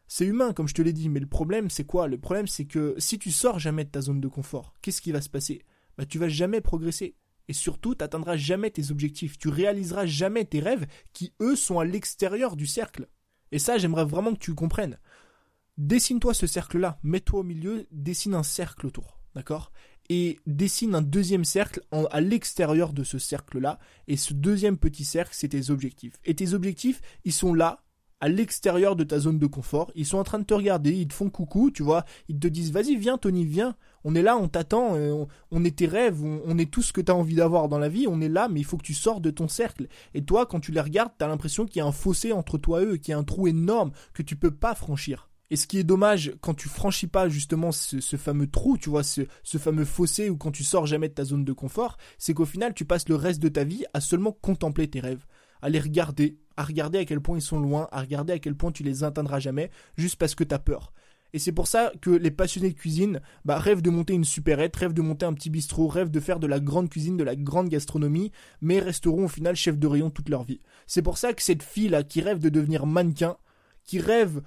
C'est 0.07 0.25
humain, 0.25 0.53
comme 0.53 0.69
je 0.69 0.75
te 0.75 0.83
l'ai 0.83 0.93
dit, 0.93 1.09
mais 1.09 1.21
le 1.21 1.27
problème, 1.27 1.69
c'est 1.69 1.85
quoi? 1.85 2.07
Le 2.07 2.19
problème, 2.19 2.47
c'est 2.47 2.65
que 2.65 2.95
si 2.99 3.19
tu 3.19 3.31
sors 3.31 3.59
jamais 3.59 3.85
de 3.85 3.91
ta 3.91 4.01
zone 4.01 4.21
de 4.21 4.29
confort, 4.29 4.75
qu'est-ce 4.81 5.03
qui 5.03 5.13
va 5.13 5.21
se 5.21 5.29
passer? 5.29 5.63
Bah, 5.99 6.07
tu 6.07 6.19
vas 6.19 6.29
jamais 6.29 6.61
progresser. 6.61 7.15
Et 7.49 7.53
surtout, 7.53 7.95
tu 7.95 8.03
n'atteindras 8.03 8.37
jamais 8.37 8.71
tes 8.71 8.91
objectifs. 8.91 9.39
Tu 9.39 9.49
réaliseras 9.49 10.07
jamais 10.07 10.45
tes 10.45 10.61
rêves 10.61 10.87
qui, 11.13 11.33
eux, 11.41 11.57
sont 11.57 11.79
à 11.79 11.85
l'extérieur 11.85 12.57
du 12.57 12.67
cercle. 12.67 13.09
Et 13.53 13.59
ça, 13.59 13.79
j'aimerais 13.79 14.05
vraiment 14.05 14.33
que 14.33 14.39
tu 14.39 14.55
comprennes. 14.55 14.99
Dessine-toi 15.79 16.35
ce 16.35 16.49
cercle-là, 16.49 16.99
mets-toi 17.05 17.39
au 17.39 17.45
milieu, 17.45 17.87
dessine 17.93 18.35
un 18.35 18.43
cercle 18.43 18.85
autour, 18.85 19.21
d'accord? 19.37 19.71
Et 20.09 20.41
dessine 20.45 20.97
un 20.97 21.03
deuxième 21.03 21.45
cercle 21.45 21.83
à 21.93 22.21
l'extérieur 22.21 22.93
de 22.93 23.05
ce 23.05 23.19
cercle-là, 23.19 23.79
et 24.09 24.17
ce 24.17 24.35
deuxième 24.35 24.77
petit 24.77 25.05
cercle, 25.05 25.31
c'est 25.35 25.51
tes 25.51 25.71
objectifs. 25.71 26.15
Et 26.25 26.35
tes 26.35 26.53
objectifs, 26.53 27.01
ils 27.25 27.33
sont 27.33 27.55
là, 27.55 27.85
à 28.21 28.29
l'extérieur 28.29 28.97
de 28.97 29.05
ta 29.05 29.21
zone 29.21 29.39
de 29.39 29.47
confort, 29.47 29.93
ils 29.95 30.05
sont 30.05 30.19
en 30.19 30.25
train 30.25 30.41
de 30.41 30.45
te 30.45 30.55
regarder, 30.55 30.91
ils 30.91 31.07
te 31.07 31.15
font 31.15 31.31
coucou, 31.31 31.71
tu 31.71 31.85
vois, 31.85 32.05
ils 32.29 32.41
te 32.41 32.49
disent 32.49 32.73
vas-y 32.73 32.97
viens 32.97 33.17
Tony, 33.17 33.45
viens, 33.45 33.77
on 34.03 34.17
est 34.17 34.23
là, 34.23 34.37
on 34.37 34.49
t'attend, 34.49 34.97
euh, 34.97 35.27
on, 35.53 35.65
est 35.65 35.77
tes 35.77 35.87
rêves, 35.87 36.25
on, 36.25 36.59
est 36.59 36.69
tout 36.69 36.83
ce 36.83 36.93
que 36.93 37.01
tu 37.01 37.13
as 37.13 37.15
envie 37.15 37.37
d'avoir 37.37 37.69
dans 37.69 37.79
la 37.79 37.89
vie, 37.89 38.09
on 38.09 38.21
est 38.21 38.29
là, 38.29 38.49
mais 38.49 38.59
il 38.59 38.65
faut 38.65 38.79
que 38.79 38.83
tu 38.83 38.95
sors 38.95 39.21
de 39.21 39.31
ton 39.31 39.47
cercle. 39.47 39.87
Et 40.15 40.25
toi, 40.25 40.45
quand 40.45 40.59
tu 40.59 40.73
les 40.73 40.81
regardes, 40.81 41.13
tu 41.17 41.25
as 41.25 41.29
l'impression 41.29 41.67
qu'il 41.67 41.77
y 41.77 41.83
a 41.83 41.87
un 41.87 41.93
fossé 41.93 42.33
entre 42.33 42.59
toi 42.59 42.83
et 42.83 42.87
eux, 42.87 42.97
qu'il 42.97 43.13
y 43.13 43.15
a 43.15 43.19
un 43.19 43.23
trou 43.23 43.47
énorme 43.47 43.93
que 44.13 44.23
tu 44.23 44.35
peux 44.35 44.51
pas 44.51 44.75
franchir. 44.75 45.28
Et 45.51 45.57
ce 45.57 45.67
qui 45.67 45.79
est 45.79 45.85
dommage 45.85 46.33
quand 46.41 46.55
tu 46.55 46.69
franchis 46.69 47.07
pas 47.07 47.29
justement 47.29 47.73
ce, 47.73 48.17
fameux 48.17 48.47
trou, 48.47 48.77
tu 48.77 48.91
vois, 48.91 49.03
ce, 49.03 49.25
fameux 49.59 49.87
fossé 49.87 50.29
ou 50.29 50.37
quand 50.37 50.51
tu 50.51 50.63
sors 50.63 50.87
jamais 50.87 51.09
de 51.09 51.15
ta 51.15 51.25
zone 51.25 51.45
de 51.45 51.53
confort, 51.53 51.97
c'est 52.19 52.35
qu'au 52.35 52.45
final 52.45 52.75
tu 52.75 52.85
passes 52.85 53.09
le 53.09 53.15
reste 53.15 53.41
de 53.41 53.49
ta 53.49 53.65
vie 53.65 53.85
à 53.95 54.01
seulement 54.01 54.33
contempler 54.33 54.89
tes 54.89 55.01
rêves, 55.01 55.25
à 55.63 55.71
les 55.71 55.81
regarder, 55.81 56.39
à 56.57 56.65
regarder 56.65 56.99
à 56.99 57.05
quel 57.05 57.21
point 57.21 57.39
ils 57.39 57.43
sont 57.43 57.61
loin, 57.61 57.89
à 57.93 58.01
regarder 58.01 58.35
à 58.35 58.39
quel 58.39 58.55
point 58.55 58.73
tu 58.73 58.83
les 58.83 59.05
atteindras 59.05 59.41
jamais, 59.41 59.71
juste 59.97 60.17
parce 60.17 60.35
que 60.35 60.45
tu 60.45 60.55
as 60.55 60.59
peur. 60.59 60.93
Et 61.35 61.39
c'est 61.39 61.53
pour 61.53 61.67
ça 61.67 61.93
que 62.01 62.11
les 62.11 62.31
passionnés 62.31 62.71
de 62.71 62.79
cuisine 62.79 63.21
bah, 63.45 63.59
rêvent 63.59 63.83
de 63.83 63.91
monter 63.91 64.15
une 64.15 64.25
supérette, 64.25 64.77
rêvent 64.77 64.95
de 64.95 65.03
monter 65.03 65.27
un 65.27 65.35
petit 65.35 65.51
bistrot, 65.51 65.87
rêvent 65.87 66.11
de 66.11 66.21
faire 66.21 66.41
de 66.41 66.47
la 66.47 66.59
grande 66.59 66.89
cuisine, 66.89 67.19
de 67.19 67.25
la 67.25 67.37
grande 67.37 67.69
gastronomie, 67.69 68.33
mais 68.63 68.81
resteront 68.81 69.27
au 69.27 69.29
final 69.29 69.55
chefs 69.55 69.79
de 69.79 69.87
rayon 69.87 70.11
toute 70.11 70.31
leur 70.31 70.43
vie. 70.43 70.61
C'est 70.87 71.03
pour 71.03 71.19
ça 71.19 71.35
que 71.35 71.43
cette 71.43 71.63
fille-là 71.63 72.03
qui 72.03 72.23
rêve 72.23 72.39
de 72.39 72.49
devenir 72.49 72.87
mannequin, 72.87 73.37
qui 73.85 74.01
rêve 74.01 74.41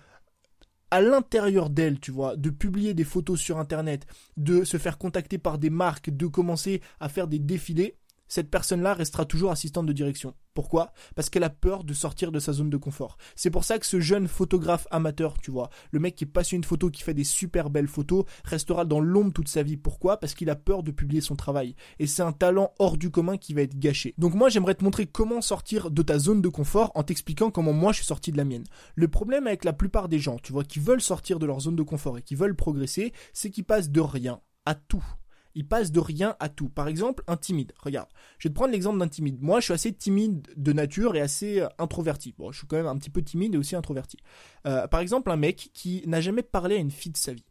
à 0.91 1.01
l'intérieur 1.01 1.69
d'elle, 1.69 1.99
tu 1.99 2.11
vois, 2.11 2.35
de 2.35 2.49
publier 2.49 2.93
des 2.93 3.05
photos 3.05 3.39
sur 3.39 3.57
Internet, 3.57 4.05
de 4.37 4.65
se 4.65 4.77
faire 4.77 4.97
contacter 4.97 5.37
par 5.37 5.57
des 5.57 5.69
marques, 5.69 6.09
de 6.09 6.27
commencer 6.27 6.81
à 6.99 7.07
faire 7.07 7.27
des 7.27 7.39
défilés, 7.39 7.95
cette 8.31 8.49
personne-là 8.49 8.93
restera 8.93 9.25
toujours 9.25 9.51
assistante 9.51 9.85
de 9.85 9.91
direction. 9.91 10.33
Pourquoi? 10.53 10.93
Parce 11.15 11.29
qu'elle 11.29 11.43
a 11.43 11.49
peur 11.49 11.83
de 11.83 11.93
sortir 11.93 12.31
de 12.31 12.39
sa 12.39 12.53
zone 12.53 12.69
de 12.69 12.77
confort. 12.77 13.17
C'est 13.35 13.49
pour 13.49 13.65
ça 13.65 13.77
que 13.77 13.85
ce 13.85 13.99
jeune 13.99 14.29
photographe 14.29 14.87
amateur, 14.89 15.37
tu 15.37 15.51
vois, 15.51 15.69
le 15.91 15.99
mec 15.99 16.15
qui 16.15 16.23
est 16.23 16.27
passionné 16.27 16.61
de 16.61 16.65
photo, 16.65 16.89
qui 16.89 17.03
fait 17.03 17.13
des 17.13 17.25
super 17.25 17.69
belles 17.69 17.89
photos, 17.89 18.23
restera 18.45 18.85
dans 18.85 19.01
l'ombre 19.01 19.33
toute 19.33 19.49
sa 19.49 19.63
vie. 19.63 19.75
Pourquoi? 19.75 20.17
Parce 20.17 20.33
qu'il 20.33 20.49
a 20.49 20.55
peur 20.55 20.81
de 20.81 20.91
publier 20.91 21.19
son 21.19 21.35
travail. 21.35 21.75
Et 21.99 22.07
c'est 22.07 22.21
un 22.21 22.31
talent 22.31 22.73
hors 22.79 22.95
du 22.95 23.11
commun 23.11 23.35
qui 23.35 23.53
va 23.53 23.63
être 23.63 23.77
gâché. 23.77 24.13
Donc 24.17 24.33
moi, 24.33 24.47
j'aimerais 24.47 24.75
te 24.75 24.83
montrer 24.85 25.07
comment 25.07 25.41
sortir 25.41 25.91
de 25.91 26.01
ta 26.01 26.17
zone 26.17 26.41
de 26.41 26.47
confort 26.47 26.93
en 26.95 27.03
t'expliquant 27.03 27.51
comment 27.51 27.73
moi 27.73 27.91
je 27.91 27.97
suis 27.97 28.05
sorti 28.05 28.31
de 28.31 28.37
la 28.37 28.45
mienne. 28.45 28.63
Le 28.95 29.09
problème 29.09 29.45
avec 29.45 29.65
la 29.65 29.73
plupart 29.73 30.07
des 30.07 30.19
gens, 30.19 30.37
tu 30.41 30.53
vois, 30.53 30.63
qui 30.63 30.79
veulent 30.79 31.01
sortir 31.01 31.37
de 31.37 31.45
leur 31.45 31.59
zone 31.59 31.75
de 31.75 31.83
confort 31.83 32.17
et 32.17 32.21
qui 32.21 32.35
veulent 32.35 32.55
progresser, 32.55 33.11
c'est 33.33 33.49
qu'ils 33.49 33.65
passent 33.65 33.89
de 33.89 33.99
rien 33.99 34.39
à 34.65 34.73
tout 34.73 35.03
il 35.55 35.67
passe 35.67 35.91
de 35.91 35.99
rien 35.99 36.35
à 36.39 36.49
tout. 36.49 36.69
Par 36.69 36.87
exemple, 36.87 37.23
un 37.27 37.37
timide. 37.37 37.73
Regarde, 37.81 38.09
je 38.37 38.47
vais 38.47 38.53
te 38.53 38.55
prendre 38.55 38.71
l'exemple 38.71 38.99
d'un 38.99 39.07
timide. 39.07 39.41
Moi, 39.41 39.59
je 39.59 39.65
suis 39.65 39.73
assez 39.73 39.93
timide 39.93 40.47
de 40.55 40.73
nature 40.73 41.15
et 41.15 41.21
assez 41.21 41.61
euh, 41.61 41.67
introverti. 41.77 42.33
Bon, 42.37 42.51
je 42.51 42.59
suis 42.59 42.67
quand 42.67 42.77
même 42.77 42.87
un 42.87 42.97
petit 42.97 43.09
peu 43.09 43.21
timide 43.21 43.55
et 43.55 43.57
aussi 43.57 43.75
introverti. 43.75 44.17
Euh, 44.65 44.87
par 44.87 44.99
exemple, 44.99 45.31
un 45.31 45.37
mec 45.37 45.69
qui 45.73 46.03
n'a 46.07 46.21
jamais 46.21 46.43
parlé 46.43 46.75
à 46.75 46.79
une 46.79 46.91
fille 46.91 47.11
de 47.11 47.17
sa 47.17 47.33
vie. 47.33 47.45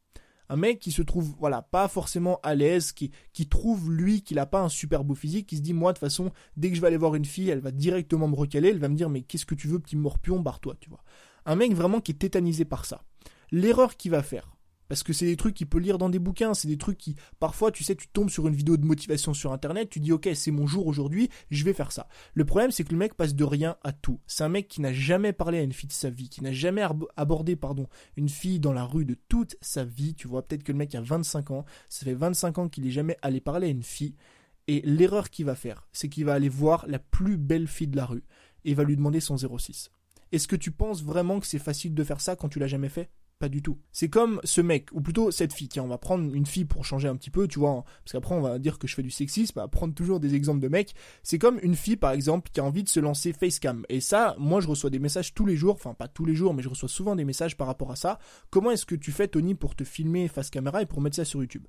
Un 0.49 0.57
mec 0.57 0.81
qui 0.81 0.91
se 0.91 1.03
trouve, 1.03 1.33
voilà, 1.39 1.63
pas 1.63 1.87
forcément 1.87 2.41
à 2.43 2.57
l'aise, 2.57 2.91
qui, 2.91 3.13
qui 3.33 3.49
trouve 3.49 3.93
lui 3.93 4.23
qu'il 4.23 4.35
n'a 4.35 4.47
pas 4.47 4.61
un 4.61 4.69
super 4.69 5.05
beau 5.05 5.15
physique, 5.15 5.47
qui 5.47 5.57
se 5.57 5.63
dit, 5.63 5.73
moi, 5.73 5.93
de 5.93 5.99
toute 5.99 6.01
façon, 6.01 6.33
dès 6.57 6.71
que 6.71 6.75
je 6.75 6.81
vais 6.81 6.89
aller 6.89 6.97
voir 6.97 7.15
une 7.15 7.25
fille, 7.25 7.51
elle 7.51 7.61
va 7.61 7.71
directement 7.71 8.27
me 8.27 8.35
recaler, 8.35 8.71
elle 8.71 8.81
va 8.81 8.89
me 8.89 8.97
dire, 8.97 9.09
mais 9.09 9.23
qu'est-ce 9.23 9.47
que 9.47 9.55
tu 9.55 9.69
veux, 9.69 9.79
petit 9.79 9.95
morpion, 9.95 10.41
barre-toi, 10.41 10.75
tu 10.81 10.91
vois. 10.91 11.05
Un 11.47 11.55
mec 11.55 11.73
vraiment 11.73 12.01
qui 12.01 12.11
est 12.11 12.17
tétanisé 12.17 12.65
par 12.65 12.85
ça. 12.85 13.05
L'erreur 13.53 13.97
qu'il 13.97 14.11
va 14.11 14.25
faire, 14.25 14.51
parce 14.91 15.05
que 15.05 15.13
c'est 15.13 15.25
des 15.25 15.37
trucs 15.37 15.55
qu'il 15.55 15.69
peut 15.69 15.79
lire 15.79 15.99
dans 15.99 16.11
des 16.11 16.19
bouquins, 16.19 16.53
c'est 16.53 16.67
des 16.67 16.77
trucs 16.77 16.99
qui, 16.99 17.15
parfois, 17.39 17.71
tu 17.71 17.85
sais, 17.85 17.95
tu 17.95 18.09
tombes 18.09 18.29
sur 18.29 18.49
une 18.49 18.57
vidéo 18.57 18.77
de 18.77 18.85
motivation 18.85 19.33
sur 19.33 19.53
Internet, 19.53 19.89
tu 19.89 20.01
dis, 20.01 20.11
ok, 20.11 20.29
c'est 20.35 20.51
mon 20.51 20.67
jour 20.67 20.89
aujourd'hui, 20.89 21.31
je 21.53 21.65
vais 21.65 21.73
faire 21.73 21.93
ça. 21.93 22.09
Le 22.35 22.45
problème, 22.45 22.73
c'est 22.73 22.83
que 22.83 22.91
le 22.91 22.99
mec 22.99 23.15
passe 23.15 23.37
de 23.37 23.45
rien 23.45 23.77
à 23.85 23.93
tout. 23.93 24.19
C'est 24.27 24.43
un 24.43 24.49
mec 24.49 24.67
qui 24.67 24.81
n'a 24.81 24.93
jamais 24.93 25.33
parlé 25.33 25.59
à 25.59 25.63
une 25.63 25.73
fille 25.73 25.87
de 25.87 25.93
sa 25.93 26.11
vie, 26.11 26.29
qui 26.29 26.43
n'a 26.43 26.51
jamais 26.51 26.85
abordé, 27.17 27.55
pardon, 27.55 27.87
une 28.17 28.29
fille 28.29 28.59
dans 28.59 28.73
la 28.73 28.83
rue 28.83 29.05
de 29.05 29.15
toute 29.29 29.55
sa 29.61 29.85
vie. 29.85 30.17
Tu 30.17 30.27
vois, 30.27 30.43
peut-être 30.43 30.65
que 30.65 30.73
le 30.73 30.79
mec 30.79 30.93
a 30.97 31.01
25 31.01 31.53
ans, 31.53 31.65
ça 31.89 32.05
fait 32.05 32.15
25 32.15 32.59
ans 32.59 32.69
qu'il 32.69 32.85
est 32.85 32.91
jamais 32.91 33.17
allé 33.23 33.41
parler 33.41 33.69
à 33.69 33.71
une 33.71 33.85
fille. 33.85 34.17
Et 34.67 34.81
l'erreur 34.81 35.31
qu'il 35.31 35.47
va 35.47 35.55
faire, 35.55 35.87
c'est 35.93 36.09
qu'il 36.09 36.25
va 36.25 36.35
aller 36.35 36.49
voir 36.49 36.85
la 36.89 36.99
plus 36.99 37.37
belle 37.37 37.69
fille 37.69 37.87
de 37.87 37.97
la 37.97 38.07
rue 38.07 38.25
et 38.65 38.75
va 38.75 38.83
lui 38.83 38.97
demander 38.97 39.21
son 39.21 39.37
06. 39.37 39.93
Est-ce 40.33 40.49
que 40.49 40.57
tu 40.57 40.73
penses 40.73 41.05
vraiment 41.05 41.39
que 41.39 41.47
c'est 41.47 41.61
facile 41.61 41.95
de 41.95 42.03
faire 42.03 42.21
ça 42.21 42.35
quand 42.35 42.49
tu 42.49 42.59
l'as 42.59 42.67
jamais 42.67 42.89
fait? 42.89 43.09
Pas 43.41 43.49
du 43.49 43.63
tout. 43.63 43.79
C'est 43.91 44.11
comme 44.11 44.39
ce 44.45 44.61
mec, 44.61 44.93
ou 44.93 45.01
plutôt 45.01 45.31
cette 45.31 45.55
fille. 45.55 45.67
Tiens, 45.67 45.83
on 45.83 45.89
va 45.89 45.97
prendre 45.97 46.33
une 46.35 46.45
fille 46.45 46.67
pour 46.67 46.85
changer 46.85 47.09
un 47.09 47.17
petit 47.17 47.31
peu, 47.31 47.49
tu 47.49 47.59
vois, 47.59 47.71
hein. 47.71 47.85
parce 48.05 48.13
qu'après 48.13 48.35
on 48.35 48.43
va 48.43 48.59
dire 48.59 48.79
que 48.79 48.87
je 48.87 48.95
fais 48.95 49.03
du 49.03 49.11
sexisme, 49.11 49.59
va 49.59 49.67
prendre 49.67 49.95
toujours 49.95 50.21
des 50.21 50.35
exemples 50.35 50.61
de 50.61 50.69
mecs. 50.69 50.95
C'est 51.23 51.39
comme 51.39 51.59
une 51.63 51.75
fille, 51.75 51.97
par 51.97 52.13
exemple, 52.13 52.51
qui 52.53 52.61
a 52.61 52.65
envie 52.65 52.85
de 52.85 52.89
se 52.89 53.01
lancer 53.01 53.33
facecam. 53.33 53.85
Et 53.89 54.01
ça, 54.01 54.37
moi 54.39 54.61
je 54.61 54.69
reçois 54.69 54.91
des 54.91 54.99
messages 54.99 55.33
tous 55.33 55.47
les 55.47 55.57
jours, 55.57 55.75
enfin 55.75 55.95
pas 55.95 56.07
tous 56.07 56.27
les 56.27 56.35
jours, 56.35 56.53
mais 56.53 56.63
je 56.63 56.69
reçois 56.69 56.89
souvent 56.89 57.17
des 57.17 57.25
messages 57.25 57.57
par 57.57 57.67
rapport 57.67 57.91
à 57.91 57.97
ça. 57.97 58.19
Comment 58.51 58.71
est-ce 58.73 58.85
que 58.85 58.95
tu 58.95 59.11
fais, 59.11 59.27
Tony, 59.27 59.55
pour 59.55 59.75
te 59.75 59.85
filmer 59.85 60.29
face 60.29 60.51
caméra 60.51 60.83
et 60.83 60.87
pour 60.87 61.01
mettre 61.01 61.17
ça 61.17 61.25
sur 61.25 61.41
YouTube? 61.41 61.65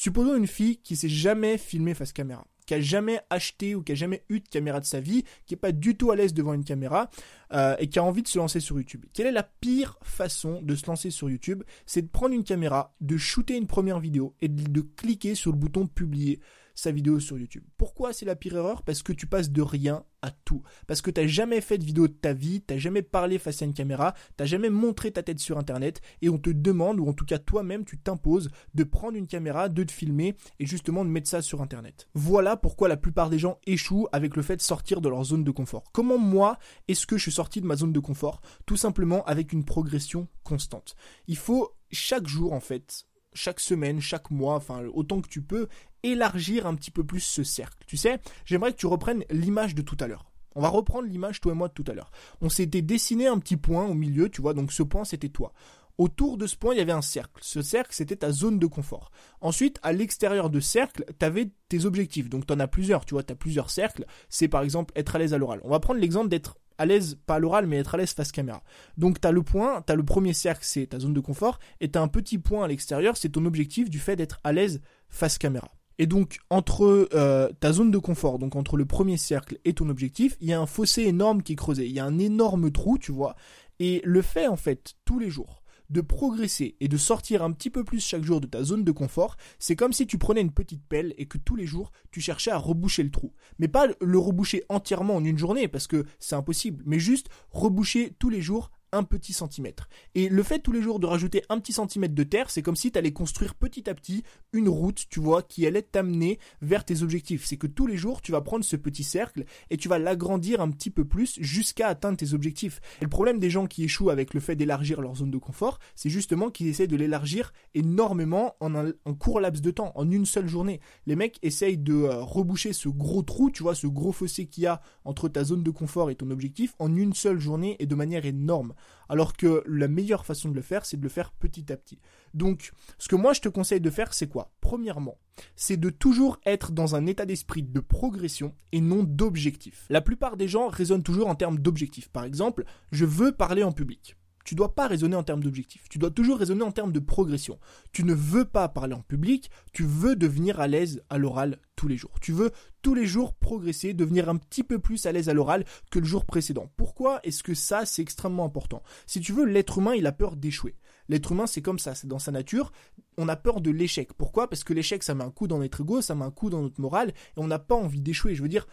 Supposons 0.00 0.34
une 0.34 0.46
fille 0.46 0.78
qui 0.78 0.96
s'est 0.96 1.10
jamais 1.10 1.58
filmée 1.58 1.92
face 1.92 2.14
caméra 2.14 2.46
qui 2.64 2.74
a 2.74 2.80
jamais 2.80 3.20
acheté 3.30 3.74
ou 3.74 3.82
qui 3.82 3.90
a 3.90 3.94
jamais 3.96 4.22
eu 4.28 4.38
de 4.38 4.48
caméra 4.48 4.78
de 4.78 4.84
sa 4.84 5.00
vie, 5.00 5.24
qui 5.44 5.54
est 5.54 5.56
pas 5.56 5.72
du 5.72 5.96
tout 5.96 6.12
à 6.12 6.16
l'aise 6.16 6.32
devant 6.32 6.54
une 6.54 6.62
caméra 6.62 7.10
euh, 7.52 7.74
et 7.80 7.88
qui 7.88 7.98
a 7.98 8.04
envie 8.04 8.22
de 8.22 8.28
se 8.28 8.38
lancer 8.38 8.60
sur 8.60 8.76
YouTube. 8.76 9.06
Quelle 9.12 9.26
est 9.26 9.32
la 9.32 9.42
pire 9.42 9.98
façon 10.02 10.62
de 10.62 10.76
se 10.76 10.86
lancer 10.86 11.10
sur 11.10 11.28
YouTube? 11.28 11.64
C'est 11.84 12.02
de 12.02 12.06
prendre 12.06 12.32
une 12.32 12.44
caméra, 12.44 12.94
de 13.00 13.16
shooter 13.16 13.56
une 13.56 13.66
première 13.66 13.98
vidéo 13.98 14.36
et 14.40 14.46
de 14.46 14.80
cliquer 14.82 15.34
sur 15.34 15.50
le 15.50 15.58
bouton 15.58 15.88
publier 15.88 16.38
sa 16.80 16.92
vidéo 16.92 17.20
sur 17.20 17.38
YouTube. 17.38 17.64
Pourquoi 17.76 18.12
c'est 18.12 18.26
la 18.26 18.36
pire 18.36 18.56
erreur? 18.56 18.82
Parce 18.82 19.02
que 19.02 19.12
tu 19.12 19.26
passes 19.26 19.50
de 19.50 19.62
rien 19.62 20.04
à 20.22 20.30
tout. 20.30 20.62
Parce 20.86 21.02
que 21.02 21.10
tu 21.10 21.20
n'as 21.20 21.26
jamais 21.26 21.60
fait 21.60 21.78
de 21.78 21.84
vidéo 21.84 22.08
de 22.08 22.12
ta 22.12 22.32
vie, 22.32 22.62
tu 22.62 22.74
n'as 22.74 22.80
jamais 22.80 23.02
parlé 23.02 23.38
face 23.38 23.62
à 23.62 23.64
une 23.64 23.74
caméra, 23.74 24.12
tu 24.12 24.34
n'as 24.42 24.46
jamais 24.46 24.70
montré 24.70 25.10
ta 25.10 25.22
tête 25.22 25.40
sur 25.40 25.58
Internet 25.58 26.00
et 26.22 26.28
on 26.28 26.38
te 26.38 26.50
demande, 26.50 27.00
ou 27.00 27.08
en 27.08 27.12
tout 27.12 27.24
cas 27.24 27.38
toi-même, 27.38 27.84
tu 27.84 27.98
t'imposes 27.98 28.50
de 28.74 28.84
prendre 28.84 29.16
une 29.16 29.26
caméra, 29.26 29.68
de 29.68 29.84
te 29.84 29.92
filmer 29.92 30.36
et 30.58 30.66
justement 30.66 31.04
de 31.04 31.10
mettre 31.10 31.28
ça 31.28 31.42
sur 31.42 31.62
Internet. 31.62 32.08
Voilà 32.14 32.56
pourquoi 32.56 32.88
la 32.88 32.96
plupart 32.96 33.30
des 33.30 33.38
gens 33.38 33.58
échouent 33.66 34.08
avec 34.12 34.36
le 34.36 34.42
fait 34.42 34.56
de 34.56 34.62
sortir 34.62 35.00
de 35.00 35.08
leur 35.08 35.24
zone 35.24 35.44
de 35.44 35.50
confort. 35.50 35.84
Comment 35.92 36.18
moi 36.18 36.58
est-ce 36.88 37.06
que 37.06 37.16
je 37.16 37.22
suis 37.22 37.32
sorti 37.32 37.60
de 37.60 37.66
ma 37.66 37.76
zone 37.76 37.92
de 37.92 38.00
confort? 38.00 38.40
Tout 38.66 38.76
simplement 38.76 39.24
avec 39.24 39.52
une 39.52 39.64
progression 39.64 40.28
constante. 40.44 40.96
Il 41.26 41.36
faut 41.36 41.76
chaque 41.90 42.26
jour 42.26 42.52
en 42.52 42.60
fait 42.60 43.06
chaque 43.32 43.60
semaine, 43.60 44.00
chaque 44.00 44.30
mois, 44.30 44.56
enfin 44.56 44.84
autant 44.92 45.20
que 45.20 45.28
tu 45.28 45.42
peux, 45.42 45.68
élargir 46.02 46.66
un 46.66 46.74
petit 46.74 46.90
peu 46.90 47.04
plus 47.04 47.20
ce 47.20 47.44
cercle. 47.44 47.84
Tu 47.86 47.96
sais, 47.96 48.20
j'aimerais 48.44 48.72
que 48.72 48.78
tu 48.78 48.86
reprennes 48.86 49.24
l'image 49.30 49.74
de 49.74 49.82
tout 49.82 49.96
à 50.00 50.06
l'heure. 50.06 50.30
On 50.54 50.60
va 50.60 50.68
reprendre 50.68 51.06
l'image 51.06 51.40
toi 51.40 51.52
et 51.52 51.54
moi 51.54 51.68
de 51.68 51.74
tout 51.74 51.84
à 51.86 51.94
l'heure. 51.94 52.10
On 52.40 52.48
s'était 52.48 52.82
dessiné 52.82 53.26
un 53.26 53.38
petit 53.38 53.56
point 53.56 53.86
au 53.86 53.94
milieu, 53.94 54.28
tu 54.28 54.40
vois, 54.40 54.54
donc 54.54 54.72
ce 54.72 54.82
point 54.82 55.04
c'était 55.04 55.28
toi. 55.28 55.52
Autour 56.00 56.38
de 56.38 56.46
ce 56.46 56.56
point, 56.56 56.72
il 56.72 56.78
y 56.78 56.80
avait 56.80 56.92
un 56.92 57.02
cercle. 57.02 57.42
Ce 57.42 57.60
cercle, 57.60 57.94
c'était 57.94 58.16
ta 58.16 58.32
zone 58.32 58.58
de 58.58 58.64
confort. 58.66 59.10
Ensuite, 59.42 59.78
à 59.82 59.92
l'extérieur 59.92 60.48
de 60.48 60.58
cercle, 60.58 61.04
tu 61.18 61.26
avais 61.26 61.50
tes 61.68 61.84
objectifs. 61.84 62.30
Donc, 62.30 62.46
tu 62.46 62.54
en 62.54 62.58
as 62.58 62.68
plusieurs, 62.68 63.04
tu 63.04 63.12
vois, 63.12 63.22
tu 63.22 63.34
as 63.34 63.36
plusieurs 63.36 63.68
cercles. 63.68 64.06
C'est 64.30 64.48
par 64.48 64.62
exemple 64.62 64.94
être 64.96 65.14
à 65.14 65.18
l'aise 65.18 65.34
à 65.34 65.38
l'oral. 65.38 65.60
On 65.62 65.68
va 65.68 65.78
prendre 65.78 66.00
l'exemple 66.00 66.30
d'être 66.30 66.56
à 66.80 66.86
l'aise, 66.86 67.18
pas 67.26 67.34
à 67.34 67.38
l'oral, 67.38 67.66
mais 67.66 67.76
être 67.76 67.94
à 67.94 67.98
l'aise 67.98 68.12
face 68.12 68.32
caméra. 68.32 68.62
Donc 68.96 69.20
tu 69.20 69.28
as 69.28 69.32
le 69.32 69.42
point, 69.42 69.82
tu 69.86 69.92
as 69.92 69.96
le 69.96 70.02
premier 70.02 70.32
cercle, 70.32 70.64
c'est 70.64 70.86
ta 70.86 70.98
zone 70.98 71.12
de 71.12 71.20
confort, 71.20 71.60
et 71.80 71.90
tu 71.90 71.98
as 71.98 72.02
un 72.02 72.08
petit 72.08 72.38
point 72.38 72.64
à 72.64 72.68
l'extérieur, 72.68 73.18
c'est 73.18 73.28
ton 73.28 73.44
objectif 73.44 73.90
du 73.90 73.98
fait 73.98 74.16
d'être 74.16 74.40
à 74.44 74.52
l'aise 74.52 74.80
face 75.10 75.36
caméra. 75.36 75.70
Et 75.98 76.06
donc 76.06 76.38
entre 76.48 77.08
euh, 77.12 77.50
ta 77.60 77.72
zone 77.72 77.90
de 77.90 77.98
confort, 77.98 78.38
donc 78.38 78.56
entre 78.56 78.78
le 78.78 78.86
premier 78.86 79.18
cercle 79.18 79.58
et 79.66 79.74
ton 79.74 79.90
objectif, 79.90 80.38
il 80.40 80.48
y 80.48 80.54
a 80.54 80.60
un 80.60 80.64
fossé 80.64 81.02
énorme 81.02 81.42
qui 81.42 81.52
est 81.52 81.56
creusé. 81.56 81.84
Il 81.86 81.92
y 81.92 82.00
a 82.00 82.06
un 82.06 82.18
énorme 82.18 82.70
trou, 82.70 82.96
tu 82.96 83.12
vois. 83.12 83.36
Et 83.78 84.00
le 84.02 84.22
fait 84.22 84.48
en 84.48 84.56
fait 84.56 84.94
tous 85.04 85.18
les 85.18 85.28
jours 85.28 85.59
de 85.90 86.00
progresser 86.00 86.76
et 86.80 86.88
de 86.88 86.96
sortir 86.96 87.42
un 87.42 87.52
petit 87.52 87.70
peu 87.70 87.84
plus 87.84 88.00
chaque 88.00 88.24
jour 88.24 88.40
de 88.40 88.46
ta 88.46 88.62
zone 88.62 88.84
de 88.84 88.92
confort, 88.92 89.36
c'est 89.58 89.76
comme 89.76 89.92
si 89.92 90.06
tu 90.06 90.18
prenais 90.18 90.40
une 90.40 90.52
petite 90.52 90.84
pelle 90.88 91.14
et 91.18 91.26
que 91.26 91.38
tous 91.38 91.56
les 91.56 91.66
jours 91.66 91.92
tu 92.10 92.20
cherchais 92.20 92.50
à 92.50 92.58
reboucher 92.58 93.02
le 93.02 93.10
trou. 93.10 93.32
Mais 93.58 93.68
pas 93.68 93.88
le 94.00 94.18
reboucher 94.18 94.64
entièrement 94.68 95.16
en 95.16 95.24
une 95.24 95.38
journée 95.38 95.68
parce 95.68 95.86
que 95.86 96.04
c'est 96.18 96.36
impossible, 96.36 96.82
mais 96.86 96.98
juste 96.98 97.28
reboucher 97.50 98.14
tous 98.18 98.30
les 98.30 98.40
jours 98.40 98.70
un 98.92 99.02
petit 99.02 99.32
centimètre. 99.32 99.88
Et 100.14 100.28
le 100.28 100.42
fait 100.42 100.58
tous 100.58 100.72
les 100.72 100.82
jours 100.82 101.00
de 101.00 101.06
rajouter 101.06 101.42
un 101.48 101.58
petit 101.58 101.72
centimètre 101.72 102.14
de 102.14 102.22
terre, 102.22 102.50
c'est 102.50 102.62
comme 102.62 102.76
si 102.76 102.92
tu 102.92 102.98
allais 102.98 103.12
construire 103.12 103.54
petit 103.54 103.88
à 103.88 103.94
petit 103.94 104.22
une 104.52 104.68
route, 104.68 105.06
tu 105.08 105.20
vois, 105.20 105.42
qui 105.42 105.66
allait 105.66 105.82
t'amener 105.82 106.38
vers 106.62 106.84
tes 106.84 107.02
objectifs. 107.02 107.44
C'est 107.44 107.56
que 107.56 107.66
tous 107.66 107.86
les 107.86 107.96
jours, 107.96 108.22
tu 108.22 108.32
vas 108.32 108.40
prendre 108.40 108.64
ce 108.64 108.76
petit 108.76 109.04
cercle 109.04 109.44
et 109.70 109.76
tu 109.76 109.88
vas 109.88 109.98
l'agrandir 109.98 110.60
un 110.60 110.70
petit 110.70 110.90
peu 110.90 111.04
plus 111.04 111.38
jusqu'à 111.40 111.88
atteindre 111.88 112.16
tes 112.16 112.34
objectifs. 112.34 112.80
Et 113.00 113.04
le 113.04 113.10
problème 113.10 113.38
des 113.38 113.50
gens 113.50 113.66
qui 113.66 113.84
échouent 113.84 114.10
avec 114.10 114.34
le 114.34 114.40
fait 114.40 114.56
d'élargir 114.56 115.00
leur 115.00 115.16
zone 115.16 115.30
de 115.30 115.38
confort, 115.38 115.78
c'est 115.94 116.10
justement 116.10 116.50
qu'ils 116.50 116.68
essaient 116.68 116.86
de 116.86 116.96
l'élargir 116.96 117.52
énormément 117.74 118.56
en 118.60 118.74
un, 118.74 118.92
court 119.18 119.40
laps 119.40 119.62
de 119.62 119.70
temps, 119.70 119.92
en 119.94 120.10
une 120.10 120.26
seule 120.26 120.48
journée. 120.48 120.80
Les 121.06 121.16
mecs 121.16 121.38
essayent 121.42 121.78
de 121.78 121.94
euh, 121.94 122.22
reboucher 122.22 122.72
ce 122.72 122.88
gros 122.88 123.22
trou, 123.22 123.50
tu 123.50 123.62
vois, 123.62 123.74
ce 123.74 123.86
gros 123.86 124.12
fossé 124.12 124.46
qu'il 124.46 124.64
y 124.64 124.66
a 124.66 124.80
entre 125.04 125.28
ta 125.28 125.44
zone 125.44 125.62
de 125.62 125.70
confort 125.70 126.10
et 126.10 126.14
ton 126.14 126.30
objectif 126.30 126.74
en 126.78 126.94
une 126.94 127.12
seule 127.12 127.38
journée 127.38 127.76
et 127.78 127.86
de 127.86 127.94
manière 127.94 128.24
énorme. 128.26 128.74
Alors 129.08 129.36
que 129.36 129.62
la 129.66 129.88
meilleure 129.88 130.24
façon 130.24 130.48
de 130.48 130.54
le 130.54 130.62
faire, 130.62 130.84
c'est 130.84 130.96
de 130.96 131.02
le 131.02 131.08
faire 131.08 131.32
petit 131.32 131.72
à 131.72 131.76
petit. 131.76 131.98
Donc, 132.32 132.72
ce 132.98 133.08
que 133.08 133.16
moi 133.16 133.32
je 133.32 133.40
te 133.40 133.48
conseille 133.48 133.80
de 133.80 133.90
faire, 133.90 134.14
c'est 134.14 134.28
quoi? 134.28 134.52
Premièrement, 134.60 135.18
c'est 135.56 135.76
de 135.76 135.90
toujours 135.90 136.38
être 136.46 136.72
dans 136.72 136.94
un 136.94 137.06
état 137.06 137.26
d'esprit 137.26 137.62
de 137.62 137.80
progression 137.80 138.54
et 138.72 138.80
non 138.80 139.02
d'objectif. 139.02 139.86
La 139.90 140.00
plupart 140.00 140.36
des 140.36 140.48
gens 140.48 140.68
raisonnent 140.68 141.02
toujours 141.02 141.28
en 141.28 141.34
termes 141.34 141.58
d'objectif. 141.58 142.08
Par 142.08 142.24
exemple, 142.24 142.64
je 142.92 143.04
veux 143.04 143.32
parler 143.32 143.62
en 143.62 143.72
public. 143.72 144.16
Tu 144.44 144.54
dois 144.54 144.74
pas 144.74 144.86
raisonner 144.86 145.16
en 145.16 145.22
termes 145.22 145.42
d'objectif. 145.42 145.84
Tu 145.90 145.98
dois 145.98 146.10
toujours 146.10 146.38
raisonner 146.38 146.62
en 146.62 146.72
termes 146.72 146.92
de 146.92 146.98
progression. 146.98 147.58
Tu 147.92 148.04
ne 148.04 148.14
veux 148.14 148.44
pas 148.44 148.68
parler 148.68 148.94
en 148.94 149.02
public, 149.02 149.50
tu 149.72 149.84
veux 149.84 150.16
devenir 150.16 150.60
à 150.60 150.66
l'aise 150.66 151.02
à 151.10 151.18
l'oral 151.18 151.58
tous 151.76 151.88
les 151.88 151.96
jours. 151.96 152.18
Tu 152.20 152.32
veux 152.32 152.50
tous 152.82 152.94
les 152.94 153.06
jours 153.06 153.34
progresser, 153.34 153.94
devenir 153.94 154.28
un 154.28 154.36
petit 154.36 154.64
peu 154.64 154.78
plus 154.78 155.06
à 155.06 155.12
l'aise 155.12 155.28
à 155.28 155.34
l'oral 155.34 155.64
que 155.90 155.98
le 155.98 156.06
jour 156.06 156.24
précédent. 156.24 156.70
Pourquoi 156.76 157.20
est-ce 157.22 157.42
que 157.42 157.54
ça, 157.54 157.84
c'est 157.84 158.02
extrêmement 158.02 158.44
important? 158.44 158.82
Si 159.06 159.20
tu 159.20 159.32
veux, 159.32 159.44
l'être 159.44 159.78
humain, 159.78 159.94
il 159.94 160.06
a 160.06 160.12
peur 160.12 160.36
d'échouer. 160.36 160.76
L'être 161.08 161.32
humain, 161.32 161.46
c'est 161.46 161.62
comme 161.62 161.78
ça, 161.78 161.94
c'est 161.94 162.06
dans 162.06 162.18
sa 162.18 162.32
nature. 162.32 162.72
On 163.18 163.28
a 163.28 163.36
peur 163.36 163.60
de 163.60 163.70
l'échec. 163.70 164.12
Pourquoi? 164.14 164.48
Parce 164.48 164.64
que 164.64 164.72
l'échec, 164.72 165.02
ça 165.02 165.14
met 165.14 165.24
un 165.24 165.30
coup 165.30 165.48
dans 165.48 165.58
notre 165.58 165.82
ego, 165.82 166.00
ça 166.00 166.14
met 166.14 166.24
un 166.24 166.30
coup 166.30 166.50
dans 166.50 166.62
notre 166.62 166.80
morale, 166.80 167.10
et 167.10 167.38
on 167.38 167.46
n'a 167.46 167.58
pas 167.58 167.74
envie 167.74 168.00
d'échouer. 168.00 168.34
Je 168.34 168.42
veux 168.42 168.48
dire, 168.48 168.66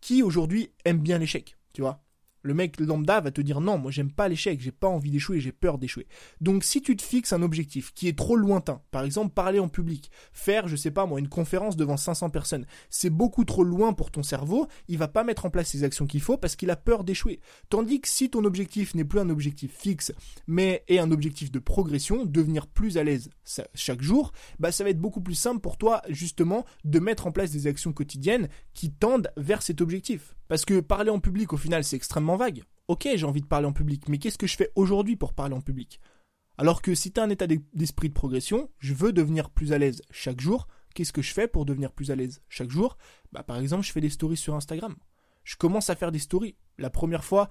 qui 0.00 0.22
aujourd'hui 0.22 0.72
aime 0.84 0.98
bien 0.98 1.18
l'échec? 1.18 1.56
Tu 1.72 1.82
vois? 1.82 2.02
Le 2.42 2.54
mec 2.54 2.80
lambda 2.80 3.20
va 3.20 3.30
te 3.30 3.40
dire 3.40 3.60
non, 3.60 3.78
moi 3.78 3.90
j'aime 3.90 4.10
pas 4.10 4.28
l'échec, 4.28 4.60
j'ai 4.60 4.72
pas 4.72 4.88
envie 4.88 5.10
d'échouer, 5.10 5.40
j'ai 5.40 5.52
peur 5.52 5.78
d'échouer. 5.78 6.06
Donc 6.40 6.64
si 6.64 6.82
tu 6.82 6.96
te 6.96 7.02
fixes 7.02 7.32
un 7.32 7.42
objectif 7.42 7.92
qui 7.94 8.08
est 8.08 8.16
trop 8.16 8.36
lointain, 8.36 8.80
par 8.90 9.04
exemple 9.04 9.34
parler 9.34 9.58
en 9.58 9.68
public, 9.68 10.10
faire, 10.32 10.68
je 10.68 10.76
sais 10.76 10.90
pas 10.90 11.06
moi, 11.06 11.18
une 11.18 11.28
conférence 11.28 11.76
devant 11.76 11.96
500 11.96 12.30
personnes, 12.30 12.66
c'est 12.88 13.10
beaucoup 13.10 13.44
trop 13.44 13.64
loin 13.64 13.92
pour 13.92 14.10
ton 14.10 14.22
cerveau, 14.22 14.66
il 14.88 14.98
va 14.98 15.08
pas 15.08 15.24
mettre 15.24 15.46
en 15.46 15.50
place 15.50 15.74
les 15.74 15.84
actions 15.84 16.06
qu'il 16.06 16.20
faut 16.20 16.36
parce 16.36 16.56
qu'il 16.56 16.70
a 16.70 16.76
peur 16.76 17.04
d'échouer. 17.04 17.40
Tandis 17.68 18.00
que 18.00 18.08
si 18.08 18.30
ton 18.30 18.44
objectif 18.44 18.94
n'est 18.94 19.04
plus 19.04 19.20
un 19.20 19.30
objectif 19.30 19.72
fixe, 19.76 20.12
mais 20.46 20.84
est 20.88 20.98
un 20.98 21.10
objectif 21.10 21.50
de 21.50 21.58
progression, 21.58 22.24
devenir 22.24 22.66
plus 22.66 22.98
à 22.98 23.04
l'aise 23.04 23.30
chaque 23.74 24.02
jour, 24.02 24.32
bah 24.58 24.72
ça 24.72 24.84
va 24.84 24.90
être 24.90 25.00
beaucoup 25.00 25.20
plus 25.20 25.34
simple 25.34 25.60
pour 25.60 25.76
toi 25.76 26.02
justement 26.08 26.64
de 26.84 26.98
mettre 26.98 27.26
en 27.26 27.32
place 27.32 27.50
des 27.50 27.66
actions 27.66 27.92
quotidiennes 27.92 28.48
qui 28.74 28.90
tendent 28.92 29.30
vers 29.36 29.62
cet 29.62 29.80
objectif. 29.80 30.34
Parce 30.50 30.64
que 30.64 30.80
parler 30.80 31.10
en 31.10 31.20
public, 31.20 31.52
au 31.52 31.56
final, 31.56 31.84
c'est 31.84 31.94
extrêmement 31.94 32.34
vague. 32.34 32.64
Ok, 32.88 33.06
j'ai 33.14 33.24
envie 33.24 33.40
de 33.40 33.46
parler 33.46 33.68
en 33.68 33.72
public, 33.72 34.08
mais 34.08 34.18
qu'est-ce 34.18 34.36
que 34.36 34.48
je 34.48 34.56
fais 34.56 34.72
aujourd'hui 34.74 35.14
pour 35.14 35.32
parler 35.32 35.54
en 35.54 35.60
public? 35.60 36.00
Alors 36.58 36.82
que 36.82 36.92
si 36.96 37.12
tu 37.12 37.20
un 37.20 37.30
état 37.30 37.46
d'esprit 37.46 38.08
de 38.08 38.14
progression, 38.14 38.68
je 38.80 38.92
veux 38.92 39.12
devenir 39.12 39.50
plus 39.50 39.72
à 39.72 39.78
l'aise 39.78 40.02
chaque 40.10 40.40
jour, 40.40 40.66
qu'est-ce 40.92 41.12
que 41.12 41.22
je 41.22 41.32
fais 41.32 41.46
pour 41.46 41.66
devenir 41.66 41.92
plus 41.92 42.10
à 42.10 42.16
l'aise 42.16 42.42
chaque 42.48 42.68
jour? 42.68 42.98
Bah 43.30 43.44
par 43.44 43.58
exemple, 43.58 43.84
je 43.84 43.92
fais 43.92 44.00
des 44.00 44.10
stories 44.10 44.36
sur 44.36 44.56
Instagram. 44.56 44.96
Je 45.44 45.54
commence 45.54 45.88
à 45.88 45.94
faire 45.94 46.10
des 46.10 46.18
stories. 46.18 46.56
La 46.78 46.90
première 46.90 47.22
fois, 47.22 47.48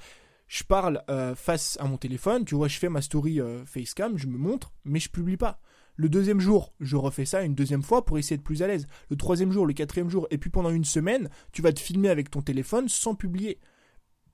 je 0.48 0.65
parle 0.65 1.01
euh, 1.10 1.36
face 1.36 1.77
à 1.79 1.86
mon 1.86 1.96
téléphone, 1.96 2.44
tu 2.44 2.56
vois, 2.56 2.68
je 2.68 2.79
fais 2.79 2.89
ma 2.89 3.01
story 3.01 3.39
euh, 3.39 3.63
facecam, 3.65 4.18
je 4.18 4.27
me 4.27 4.38
montre, 4.38 4.74
mais 4.84 5.00
je 5.00 5.08
publie 5.08 5.38
pas. 5.38 5.62
Le 6.00 6.08
deuxième 6.08 6.39
jour, 6.39 6.72
je 6.79 6.96
refais 6.96 7.25
ça 7.25 7.44
une 7.44 7.56
deuxième 7.56 7.84
fois 7.84 8.06
pour 8.06 8.18
essayer 8.18 8.38
d'être 8.38 8.46
plus 8.46 8.63
à 8.63 8.68
l'aise. 8.68 8.88
Le 9.10 9.18
troisième 9.18 9.51
jour, 9.51 9.65
le 9.65 9.74
quatrième 9.74 10.10
jour, 10.10 10.27
et 10.32 10.38
puis 10.38 10.50
pendant 10.50 10.70
une 10.70 10.86
semaine, 10.86 11.27
tu 11.51 11.62
vas 11.62 11.74
te 11.74 11.79
filmer 11.82 12.08
avec 12.08 12.32
ton 12.32 12.41
téléphone 12.41 12.88
sans 12.88 13.15
publier 13.15 13.60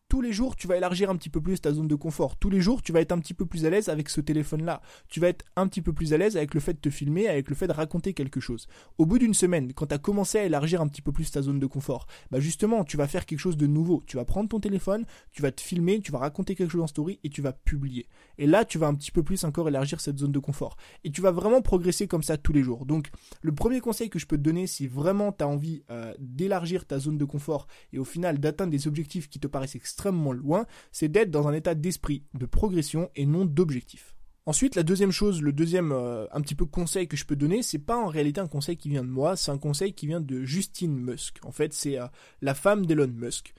tous 0.07 0.21
les 0.21 0.31
jours, 0.31 0.55
tu 0.55 0.67
vas 0.67 0.77
élargir 0.77 1.09
un 1.09 1.15
petit 1.17 1.29
peu 1.29 1.41
plus 1.41 1.59
ta 1.59 1.73
zone 1.73 1.87
de 1.87 1.95
confort. 1.95 2.37
Tous 2.37 2.49
les 2.49 2.61
jours, 2.61 2.81
tu 2.81 2.91
vas 2.91 3.01
être 3.01 3.11
un 3.11 3.19
petit 3.19 3.33
peu 3.33 3.45
plus 3.45 3.65
à 3.65 3.69
l'aise 3.69 3.89
avec 3.89 4.09
ce 4.09 4.21
téléphone-là. 4.21 4.81
Tu 5.09 5.19
vas 5.19 5.27
être 5.27 5.43
un 5.55 5.67
petit 5.67 5.81
peu 5.81 5.91
plus 5.91 6.13
à 6.13 6.17
l'aise 6.17 6.37
avec 6.37 6.53
le 6.53 6.59
fait 6.59 6.73
de 6.73 6.79
te 6.79 6.89
filmer, 6.89 7.27
avec 7.27 7.49
le 7.49 7.55
fait 7.55 7.67
de 7.67 7.73
raconter 7.73 8.13
quelque 8.13 8.39
chose. 8.39 8.67
Au 8.97 9.05
bout 9.05 9.17
d'une 9.17 9.33
semaine, 9.33 9.73
quand 9.73 9.87
tu 9.87 9.93
as 9.93 9.97
commencé 9.97 10.37
à 10.37 10.45
élargir 10.45 10.79
un 10.79 10.87
petit 10.87 11.01
peu 11.01 11.11
plus 11.11 11.31
ta 11.31 11.41
zone 11.41 11.59
de 11.59 11.65
confort, 11.65 12.07
bah 12.31 12.39
justement, 12.39 12.85
tu 12.85 12.95
vas 12.97 13.07
faire 13.07 13.25
quelque 13.25 13.39
chose 13.39 13.57
de 13.57 13.67
nouveau. 13.67 14.03
Tu 14.05 14.15
vas 14.15 14.25
prendre 14.25 14.47
ton 14.47 14.59
téléphone, 14.61 15.05
tu 15.31 15.41
vas 15.41 15.51
te 15.51 15.59
filmer, 15.59 15.99
tu 15.99 16.13
vas 16.13 16.19
raconter 16.19 16.55
quelque 16.55 16.71
chose 16.71 16.83
en 16.83 16.87
story 16.87 17.19
et 17.25 17.29
tu 17.29 17.41
vas 17.41 17.51
publier. 17.51 18.07
Et 18.37 18.47
là, 18.47 18.63
tu 18.63 18.77
vas 18.77 18.87
un 18.87 18.95
petit 18.95 19.11
peu 19.11 19.21
plus 19.21 19.43
encore 19.43 19.67
élargir 19.67 19.99
cette 19.99 20.19
zone 20.19 20.31
de 20.31 20.39
confort. 20.39 20.77
Et 21.03 21.11
tu 21.11 21.19
vas 21.19 21.31
vraiment 21.31 21.61
progresser 21.61 22.07
comme 22.07 22.23
ça 22.23 22.37
tous 22.37 22.53
les 22.53 22.63
jours. 22.63 22.85
Donc, 22.85 23.09
le 23.41 23.53
premier 23.53 23.81
conseil 23.81 24.09
que 24.09 24.19
je 24.19 24.27
peux 24.27 24.37
te 24.37 24.43
donner, 24.43 24.65
si 24.65 24.87
vraiment 24.87 25.33
tu 25.33 25.43
as 25.43 25.47
envie 25.49 25.83
euh, 25.89 26.13
d'élargir 26.19 26.85
ta 26.85 26.99
zone 26.99 27.17
de 27.17 27.25
confort 27.25 27.67
et 27.91 27.99
au 27.99 28.05
final 28.05 28.39
d'atteindre 28.39 28.71
des 28.71 28.87
objectifs 28.87 29.27
qui 29.27 29.39
te 29.39 29.47
paraissent 29.47 29.75
extrêmement 29.75 30.04
loin, 30.11 30.65
c'est 30.91 31.09
d'être 31.09 31.31
dans 31.31 31.47
un 31.47 31.53
état 31.53 31.75
d'esprit 31.75 32.23
de 32.33 32.45
progression 32.45 33.09
et 33.15 33.25
non 33.25 33.45
d'objectif. 33.45 34.15
Ensuite, 34.47 34.75
la 34.75 34.83
deuxième 34.83 35.11
chose, 35.11 35.41
le 35.41 35.51
deuxième 35.51 35.91
euh, 35.91 36.27
un 36.31 36.39
petit 36.41 36.53
peu 36.53 36.65
conseil 36.65 37.07
que 37.07 37.17
je 37.17 37.25
peux 37.25 37.35
donner, 37.35 37.63
c'est 37.63 37.79
pas 37.79 37.97
en 37.97 38.07
réalité 38.07 38.41
un 38.41 38.47
conseil 38.47 38.77
qui 38.77 38.89
vient 38.89 39.03
de 39.03 39.09
moi, 39.09 39.35
c'est 39.35 39.49
un 39.49 39.57
conseil 39.57 39.93
qui 39.93 40.05
vient 40.05 40.21
de 40.21 40.43
Justine 40.43 40.95
Musk. 40.95 41.39
En 41.43 41.51
fait, 41.51 41.73
c'est 41.73 41.99
euh, 41.99 42.05
la 42.41 42.53
femme 42.53 42.85
d'Elon 42.85 43.07
Musk. 43.07 43.55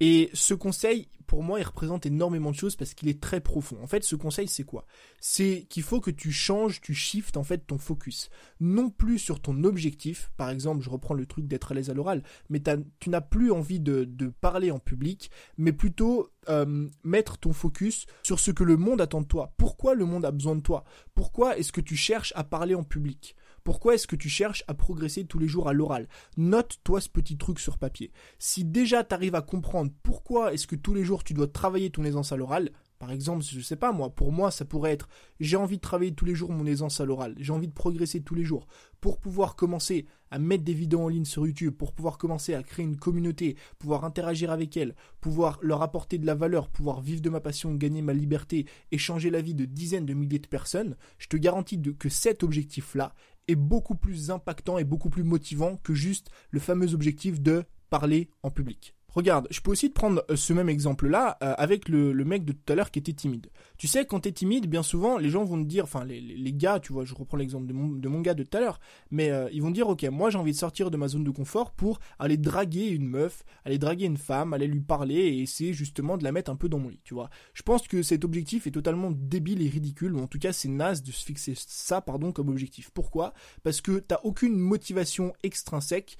Et 0.00 0.30
ce 0.32 0.54
conseil, 0.54 1.08
pour 1.30 1.44
moi, 1.44 1.60
il 1.60 1.62
représente 1.62 2.06
énormément 2.06 2.50
de 2.50 2.56
choses 2.56 2.74
parce 2.74 2.92
qu'il 2.92 3.08
est 3.08 3.20
très 3.20 3.40
profond. 3.40 3.76
En 3.82 3.86
fait, 3.86 4.02
ce 4.02 4.16
conseil, 4.16 4.48
c'est 4.48 4.64
quoi? 4.64 4.84
C'est 5.20 5.64
qu'il 5.68 5.84
faut 5.84 6.00
que 6.00 6.10
tu 6.10 6.32
changes, 6.32 6.80
tu 6.80 6.92
shiftes 6.92 7.36
en 7.36 7.44
fait 7.44 7.58
ton 7.66 7.78
focus. 7.78 8.30
Non 8.58 8.90
plus 8.90 9.20
sur 9.20 9.40
ton 9.40 9.62
objectif. 9.62 10.32
Par 10.36 10.50
exemple, 10.50 10.82
je 10.82 10.90
reprends 10.90 11.14
le 11.14 11.26
truc 11.26 11.46
d'être 11.46 11.70
à 11.70 11.74
l'aise 11.76 11.88
à 11.88 11.94
l'oral, 11.94 12.24
mais 12.48 12.60
tu 12.98 13.10
n'as 13.10 13.20
plus 13.20 13.52
envie 13.52 13.78
de, 13.78 14.08
parler 14.40 14.72
en 14.72 14.80
public, 14.80 15.30
mais 15.56 15.72
plutôt 15.72 16.30
euh, 16.48 16.88
mettre 17.04 17.38
ton 17.38 17.52
focus 17.52 18.06
sur 18.24 18.40
ce 18.40 18.50
que 18.50 18.64
le 18.64 18.76
monde 18.76 19.00
attend 19.00 19.20
de 19.20 19.26
toi. 19.26 19.54
Pourquoi 19.56 19.94
le 19.94 20.06
monde 20.06 20.24
a 20.24 20.32
besoin 20.32 20.56
de 20.56 20.62
toi? 20.62 20.82
Pourquoi 21.14 21.58
est-ce 21.58 21.70
que 21.70 21.80
tu 21.80 21.94
cherches 21.94 22.32
à 22.34 22.42
parler 22.42 22.74
en 22.74 22.82
public? 22.82 23.36
Pourquoi 23.64 23.94
est-ce 23.94 24.06
que 24.06 24.16
tu 24.16 24.28
cherches 24.28 24.64
à 24.68 24.74
progresser 24.74 25.24
tous 25.24 25.38
les 25.38 25.48
jours 25.48 25.68
à 25.68 25.72
l'oral 25.72 26.08
Note-toi 26.36 27.00
ce 27.00 27.08
petit 27.08 27.36
truc 27.36 27.60
sur 27.60 27.78
papier. 27.78 28.12
Si 28.38 28.64
déjà 28.64 29.04
tu 29.04 29.14
arrives 29.14 29.34
à 29.34 29.42
comprendre 29.42 29.92
pourquoi 30.02 30.52
est-ce 30.52 30.66
que 30.66 30.76
tous 30.76 30.94
les 30.94 31.04
jours 31.04 31.24
tu 31.24 31.34
dois 31.34 31.48
travailler 31.48 31.90
ton 31.90 32.04
aisance 32.04 32.32
à 32.32 32.36
l'oral, 32.36 32.70
par 33.00 33.12
exemple, 33.12 33.42
je 33.42 33.60
sais 33.60 33.76
pas 33.76 33.92
moi, 33.92 34.10
pour 34.10 34.30
moi 34.30 34.50
ça 34.50 34.66
pourrait 34.66 34.92
être 34.92 35.08
j'ai 35.40 35.56
envie 35.56 35.76
de 35.76 35.80
travailler 35.80 36.12
tous 36.12 36.26
les 36.26 36.34
jours 36.34 36.52
mon 36.52 36.66
aisance 36.66 37.00
à 37.00 37.06
l'oral, 37.06 37.34
j'ai 37.38 37.52
envie 37.52 37.66
de 37.66 37.72
progresser 37.72 38.20
tous 38.20 38.34
les 38.34 38.44
jours 38.44 38.66
pour 39.00 39.18
pouvoir 39.18 39.56
commencer 39.56 40.06
à 40.30 40.38
mettre 40.38 40.64
des 40.64 40.74
vidéos 40.74 41.00
en 41.00 41.08
ligne 41.08 41.24
sur 41.24 41.46
YouTube, 41.46 41.74
pour 41.74 41.92
pouvoir 41.92 42.18
commencer 42.18 42.54
à 42.54 42.62
créer 42.62 42.84
une 42.84 42.98
communauté, 42.98 43.56
pouvoir 43.78 44.04
interagir 44.04 44.50
avec 44.50 44.76
elle, 44.76 44.94
pouvoir 45.22 45.58
leur 45.62 45.80
apporter 45.80 46.18
de 46.18 46.26
la 46.26 46.34
valeur, 46.34 46.68
pouvoir 46.68 47.00
vivre 47.00 47.22
de 47.22 47.30
ma 47.30 47.40
passion, 47.40 47.74
gagner 47.74 48.02
ma 48.02 48.12
liberté 48.12 48.66
et 48.92 48.98
changer 48.98 49.30
la 49.30 49.40
vie 49.40 49.54
de 49.54 49.64
dizaines 49.64 50.04
de 50.06 50.12
milliers 50.12 50.38
de 50.38 50.46
personnes, 50.46 50.96
je 51.16 51.28
te 51.28 51.38
garantis 51.38 51.80
que 51.98 52.10
cet 52.10 52.42
objectif-là 52.42 53.14
est 53.50 53.56
beaucoup 53.56 53.94
plus 53.94 54.30
impactant 54.30 54.78
et 54.78 54.84
beaucoup 54.84 55.10
plus 55.10 55.24
motivant 55.24 55.76
que 55.76 55.94
juste 55.94 56.30
le 56.50 56.60
fameux 56.60 56.94
objectif 56.94 57.40
de 57.40 57.64
parler 57.90 58.30
en 58.42 58.50
public. 58.50 58.94
Regarde, 59.12 59.48
je 59.50 59.60
peux 59.60 59.72
aussi 59.72 59.88
te 59.88 59.94
prendre 59.94 60.24
euh, 60.30 60.36
ce 60.36 60.52
même 60.52 60.68
exemple-là 60.68 61.36
euh, 61.42 61.54
avec 61.58 61.88
le, 61.88 62.12
mec 62.24 62.44
de 62.44 62.52
tout 62.52 62.72
à 62.72 62.76
l'heure 62.76 62.90
qui 62.90 63.00
était 63.00 63.12
timide. 63.12 63.48
Tu 63.76 63.88
sais, 63.88 64.04
quand 64.04 64.20
t'es 64.20 64.32
timide, 64.32 64.66
bien 64.68 64.82
souvent, 64.82 65.18
les 65.18 65.30
gens 65.30 65.44
vont 65.44 65.60
te 65.62 65.68
dire, 65.68 65.84
enfin, 65.84 66.04
les, 66.04 66.52
gars, 66.52 66.80
tu 66.80 66.92
vois, 66.92 67.04
je 67.04 67.14
reprends 67.14 67.36
l'exemple 67.36 67.66
de 67.66 68.08
mon, 68.08 68.20
gars 68.20 68.34
de 68.34 68.44
tout 68.44 68.56
à 68.56 68.60
l'heure, 68.60 68.80
mais 69.10 69.30
euh, 69.30 69.48
ils 69.52 69.62
vont 69.62 69.70
dire, 69.70 69.88
ok, 69.88 70.04
moi 70.04 70.30
j'ai 70.30 70.38
envie 70.38 70.52
de 70.52 70.56
sortir 70.56 70.90
de 70.90 70.96
ma 70.96 71.08
zone 71.08 71.24
de 71.24 71.30
confort 71.30 71.72
pour 71.72 71.98
aller 72.18 72.36
draguer 72.36 72.88
une 72.88 73.06
meuf, 73.06 73.44
aller 73.64 73.78
draguer 73.78 74.06
une 74.06 74.16
femme, 74.16 74.52
aller 74.52 74.66
lui 74.66 74.80
parler 74.80 75.16
et 75.16 75.40
essayer 75.40 75.72
justement 75.72 76.16
de 76.16 76.24
la 76.24 76.32
mettre 76.32 76.50
un 76.50 76.56
peu 76.56 76.68
dans 76.68 76.78
mon 76.78 76.88
lit, 76.88 77.00
tu 77.04 77.14
vois. 77.14 77.30
Je 77.54 77.62
pense 77.62 77.88
que 77.88 78.02
cet 78.02 78.24
objectif 78.24 78.66
est 78.66 78.72
totalement 78.72 79.10
débile 79.10 79.62
et 79.62 79.68
ridicule, 79.68 80.14
ou 80.14 80.20
en 80.20 80.26
tout 80.26 80.38
cas 80.38 80.52
c'est 80.52 80.68
naze 80.68 81.02
de 81.02 81.10
se 81.10 81.24
fixer 81.24 81.54
ça, 81.56 82.00
pardon, 82.00 82.32
comme 82.32 82.48
objectif. 82.48 82.90
Pourquoi? 82.90 83.32
Parce 83.62 83.80
que 83.80 83.98
t'as 83.98 84.20
aucune 84.24 84.56
motivation 84.56 85.32
extrinsèque 85.42 86.16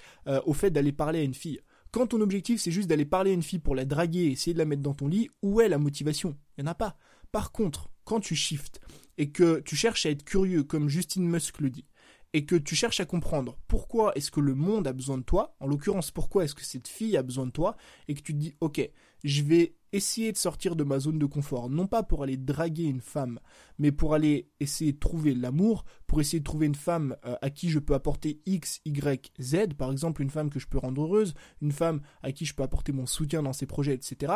au 0.47 0.53
fait 0.53 0.71
d'aller 0.71 0.93
parler 0.93 1.21
à 1.21 1.23
une 1.23 1.35
fille. 1.35 1.61
Quand 1.93 2.07
ton 2.09 2.21
objectif 2.21 2.61
c'est 2.61 2.71
juste 2.71 2.89
d'aller 2.89 3.05
parler 3.05 3.33
à 3.33 3.35
une 3.35 3.43
fille 3.43 3.59
pour 3.59 3.75
la 3.75 3.85
draguer 3.85 4.21
et 4.21 4.33
essayer 4.33 4.55
de 4.55 4.59
la 4.59 4.65
mettre 4.65 4.83
dans 4.83 4.95
ton 4.95 5.09
lit, 5.09 5.29
où 5.43 5.61
est 5.61 5.69
la 5.69 5.79
motivation? 5.79 6.37
Il 6.57 6.63
n'y 6.63 6.69
en 6.69 6.73
a 6.73 6.75
pas. 6.75 6.97
Par 7.33 7.53
contre, 7.53 7.91
quand 8.05 8.21
tu 8.21 8.35
shifts 8.35 8.81
et 9.19 9.31
que 9.31 9.61
tu 9.61 9.77
cherches 9.77 10.07
à 10.07 10.11
être 10.11 10.25
curieux 10.25 10.63
comme 10.63 10.89
Justine 10.89 11.29
Musk 11.29 11.61
le 11.61 11.71
dit, 11.71 11.87
et 12.33 12.45
que 12.47 12.55
tu 12.55 12.77
cherches 12.77 13.01
à 13.01 13.05
comprendre 13.07 13.59
pourquoi 13.67 14.13
est-ce 14.15 14.31
que 14.31 14.41
le 14.41 14.55
monde 14.55 14.87
a 14.87 14.93
besoin 14.93 15.19
de 15.19 15.25
toi, 15.25 15.57
en 15.59 15.67
l'occurrence 15.67 16.13
pourquoi 16.13 16.45
est-ce 16.45 16.55
que 16.55 16.65
cette 16.65 16.89
fille 16.89 17.17
a 17.17 17.23
besoin 17.23 17.47
de 17.47 17.51
toi, 17.51 17.77
et 18.07 18.15
que 18.15 18.21
tu 18.21 18.33
te 18.35 18.39
dis 18.39 18.55
ok, 18.61 18.89
je 19.25 19.43
vais 19.43 19.75
essayer 19.93 20.33
de 20.33 20.37
sortir 20.37 20.77
de 20.77 20.85
ma 20.85 20.99
zone 20.99 21.19
de 21.19 21.27
confort, 21.27 21.69
non 21.69 21.87
pas 21.87 22.03
pour 22.03 22.23
aller 22.23 22.37
draguer 22.37 22.85
une 22.85 23.01
femme, 23.01 23.41
mais 23.79 23.93
pour 23.93 24.15
aller 24.15 24.51
essayer 24.61 24.93
de 24.93 24.99
trouver 24.99 25.35
l'amour, 25.35 25.85
pour 26.07 26.21
essayer 26.21 26.39
de 26.39 26.45
trouver 26.45 26.67
une 26.67 26.75
femme 26.75 27.17
euh, 27.25 27.37
à 27.43 27.51
qui 27.51 27.71
je 27.71 27.79
peux 27.79 27.95
apporter 27.95 28.41
X, 28.47 28.81
Y, 28.85 29.33
Z, 29.41 29.75
par 29.77 29.91
exemple 29.91 30.23
une 30.23 30.31
femme 30.31 30.51
que 30.51 30.59
je 30.59 30.67
peux 30.67 30.79
rendre 30.79 31.03
heureuse, 31.03 31.35
une 31.61 31.73
femme 31.73 32.01
à 32.23 32.33
qui 32.33 32.45
je 32.45 32.55
peux 32.55 32.63
apporter 32.63 32.93
mon 32.93 33.07
soutien 33.07 33.43
dans 33.43 33.53
ses 33.53 33.67
projets, 33.67 33.95
etc. 33.95 34.33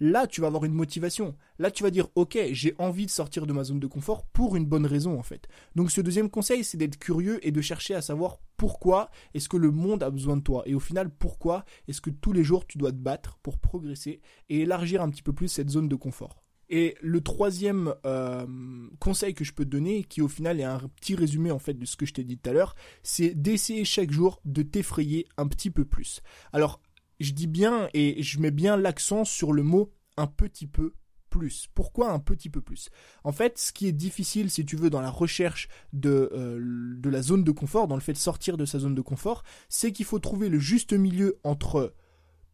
Là, 0.00 0.26
tu 0.26 0.40
vas 0.40 0.46
avoir 0.46 0.64
une 0.64 0.72
motivation. 0.72 1.36
Là, 1.58 1.70
tu 1.70 1.82
vas 1.82 1.90
dire, 1.90 2.08
ok, 2.14 2.38
j'ai 2.52 2.74
envie 2.78 3.06
de 3.06 3.10
sortir 3.10 3.46
de 3.46 3.52
ma 3.52 3.64
zone 3.64 3.80
de 3.80 3.86
confort 3.86 4.26
pour 4.26 4.56
une 4.56 4.66
bonne 4.66 4.86
raison, 4.86 5.18
en 5.18 5.22
fait. 5.22 5.48
Donc 5.74 5.90
ce 5.90 6.00
deuxième 6.00 6.30
conseil, 6.30 6.64
c'est 6.64 6.76
d'être 6.76 6.98
curieux 6.98 7.44
et 7.46 7.50
de 7.50 7.60
chercher 7.60 7.94
à 7.94 8.02
savoir 8.02 8.38
pourquoi 8.56 9.08
est-ce 9.34 9.48
que 9.48 9.56
le 9.56 9.70
monde 9.70 10.02
a 10.02 10.10
besoin 10.10 10.36
de 10.36 10.42
toi 10.42 10.64
Et 10.66 10.74
au 10.74 10.80
final, 10.80 11.10
pourquoi 11.10 11.64
est-ce 11.86 12.00
que 12.00 12.10
tous 12.10 12.32
les 12.32 12.42
jours 12.42 12.66
tu 12.66 12.76
dois 12.76 12.90
te 12.90 12.96
battre 12.96 13.38
pour 13.42 13.58
progresser 13.58 14.20
et 14.48 14.60
élargir 14.62 14.97
un 14.98 15.10
petit 15.10 15.22
peu 15.22 15.32
plus 15.32 15.48
cette 15.48 15.70
zone 15.70 15.88
de 15.88 15.96
confort 15.96 16.42
et 16.70 16.96
le 17.00 17.20
troisième 17.20 17.94
euh, 18.04 18.46
conseil 19.00 19.34
que 19.34 19.44
je 19.44 19.52
peux 19.52 19.64
te 19.64 19.70
donner, 19.70 20.04
qui 20.04 20.20
au 20.20 20.28
final 20.28 20.60
est 20.60 20.64
un 20.64 20.80
petit 21.00 21.14
résumé 21.14 21.50
en 21.50 21.58
fait 21.58 21.74
de 21.74 21.86
ce 21.86 21.96
que 21.96 22.06
je 22.06 22.12
t'ai 22.12 22.24
dit 22.24 22.38
tout 22.38 22.50
à 22.50 22.52
l'heure, 22.52 22.74
c'est 23.02 23.34
d'essayer 23.34 23.84
chaque 23.84 24.10
jour 24.10 24.40
de 24.44 24.62
t'effrayer 24.62 25.26
un 25.36 25.46
petit 25.48 25.70
peu 25.70 25.84
plus. 25.84 26.20
Alors, 26.52 26.80
je 27.20 27.32
dis 27.32 27.46
bien 27.46 27.88
et 27.94 28.22
je 28.22 28.38
mets 28.38 28.50
bien 28.50 28.76
l'accent 28.76 29.24
sur 29.24 29.52
le 29.52 29.62
mot 29.62 29.92
un 30.16 30.26
petit 30.26 30.66
peu 30.66 30.92
plus. 31.30 31.68
Pourquoi 31.74 32.12
un 32.12 32.20
petit 32.20 32.50
peu 32.50 32.60
plus? 32.60 32.90
En 33.24 33.32
fait, 33.32 33.58
ce 33.58 33.72
qui 33.72 33.86
est 33.86 33.92
difficile, 33.92 34.50
si 34.50 34.64
tu 34.64 34.76
veux, 34.76 34.90
dans 34.90 35.00
la 35.00 35.10
recherche 35.10 35.68
de, 35.92 36.30
euh, 36.32 36.58
de 36.98 37.08
la 37.08 37.22
zone 37.22 37.44
de 37.44 37.50
confort, 37.50 37.88
dans 37.88 37.96
le 37.96 38.00
fait 38.00 38.12
de 38.12 38.18
sortir 38.18 38.56
de 38.56 38.64
sa 38.64 38.78
zone 38.78 38.94
de 38.94 39.00
confort, 39.00 39.42
c'est 39.68 39.92
qu'il 39.92 40.06
faut 40.06 40.18
trouver 40.18 40.48
le 40.48 40.58
juste 40.58 40.92
milieu 40.92 41.38
entre 41.44 41.94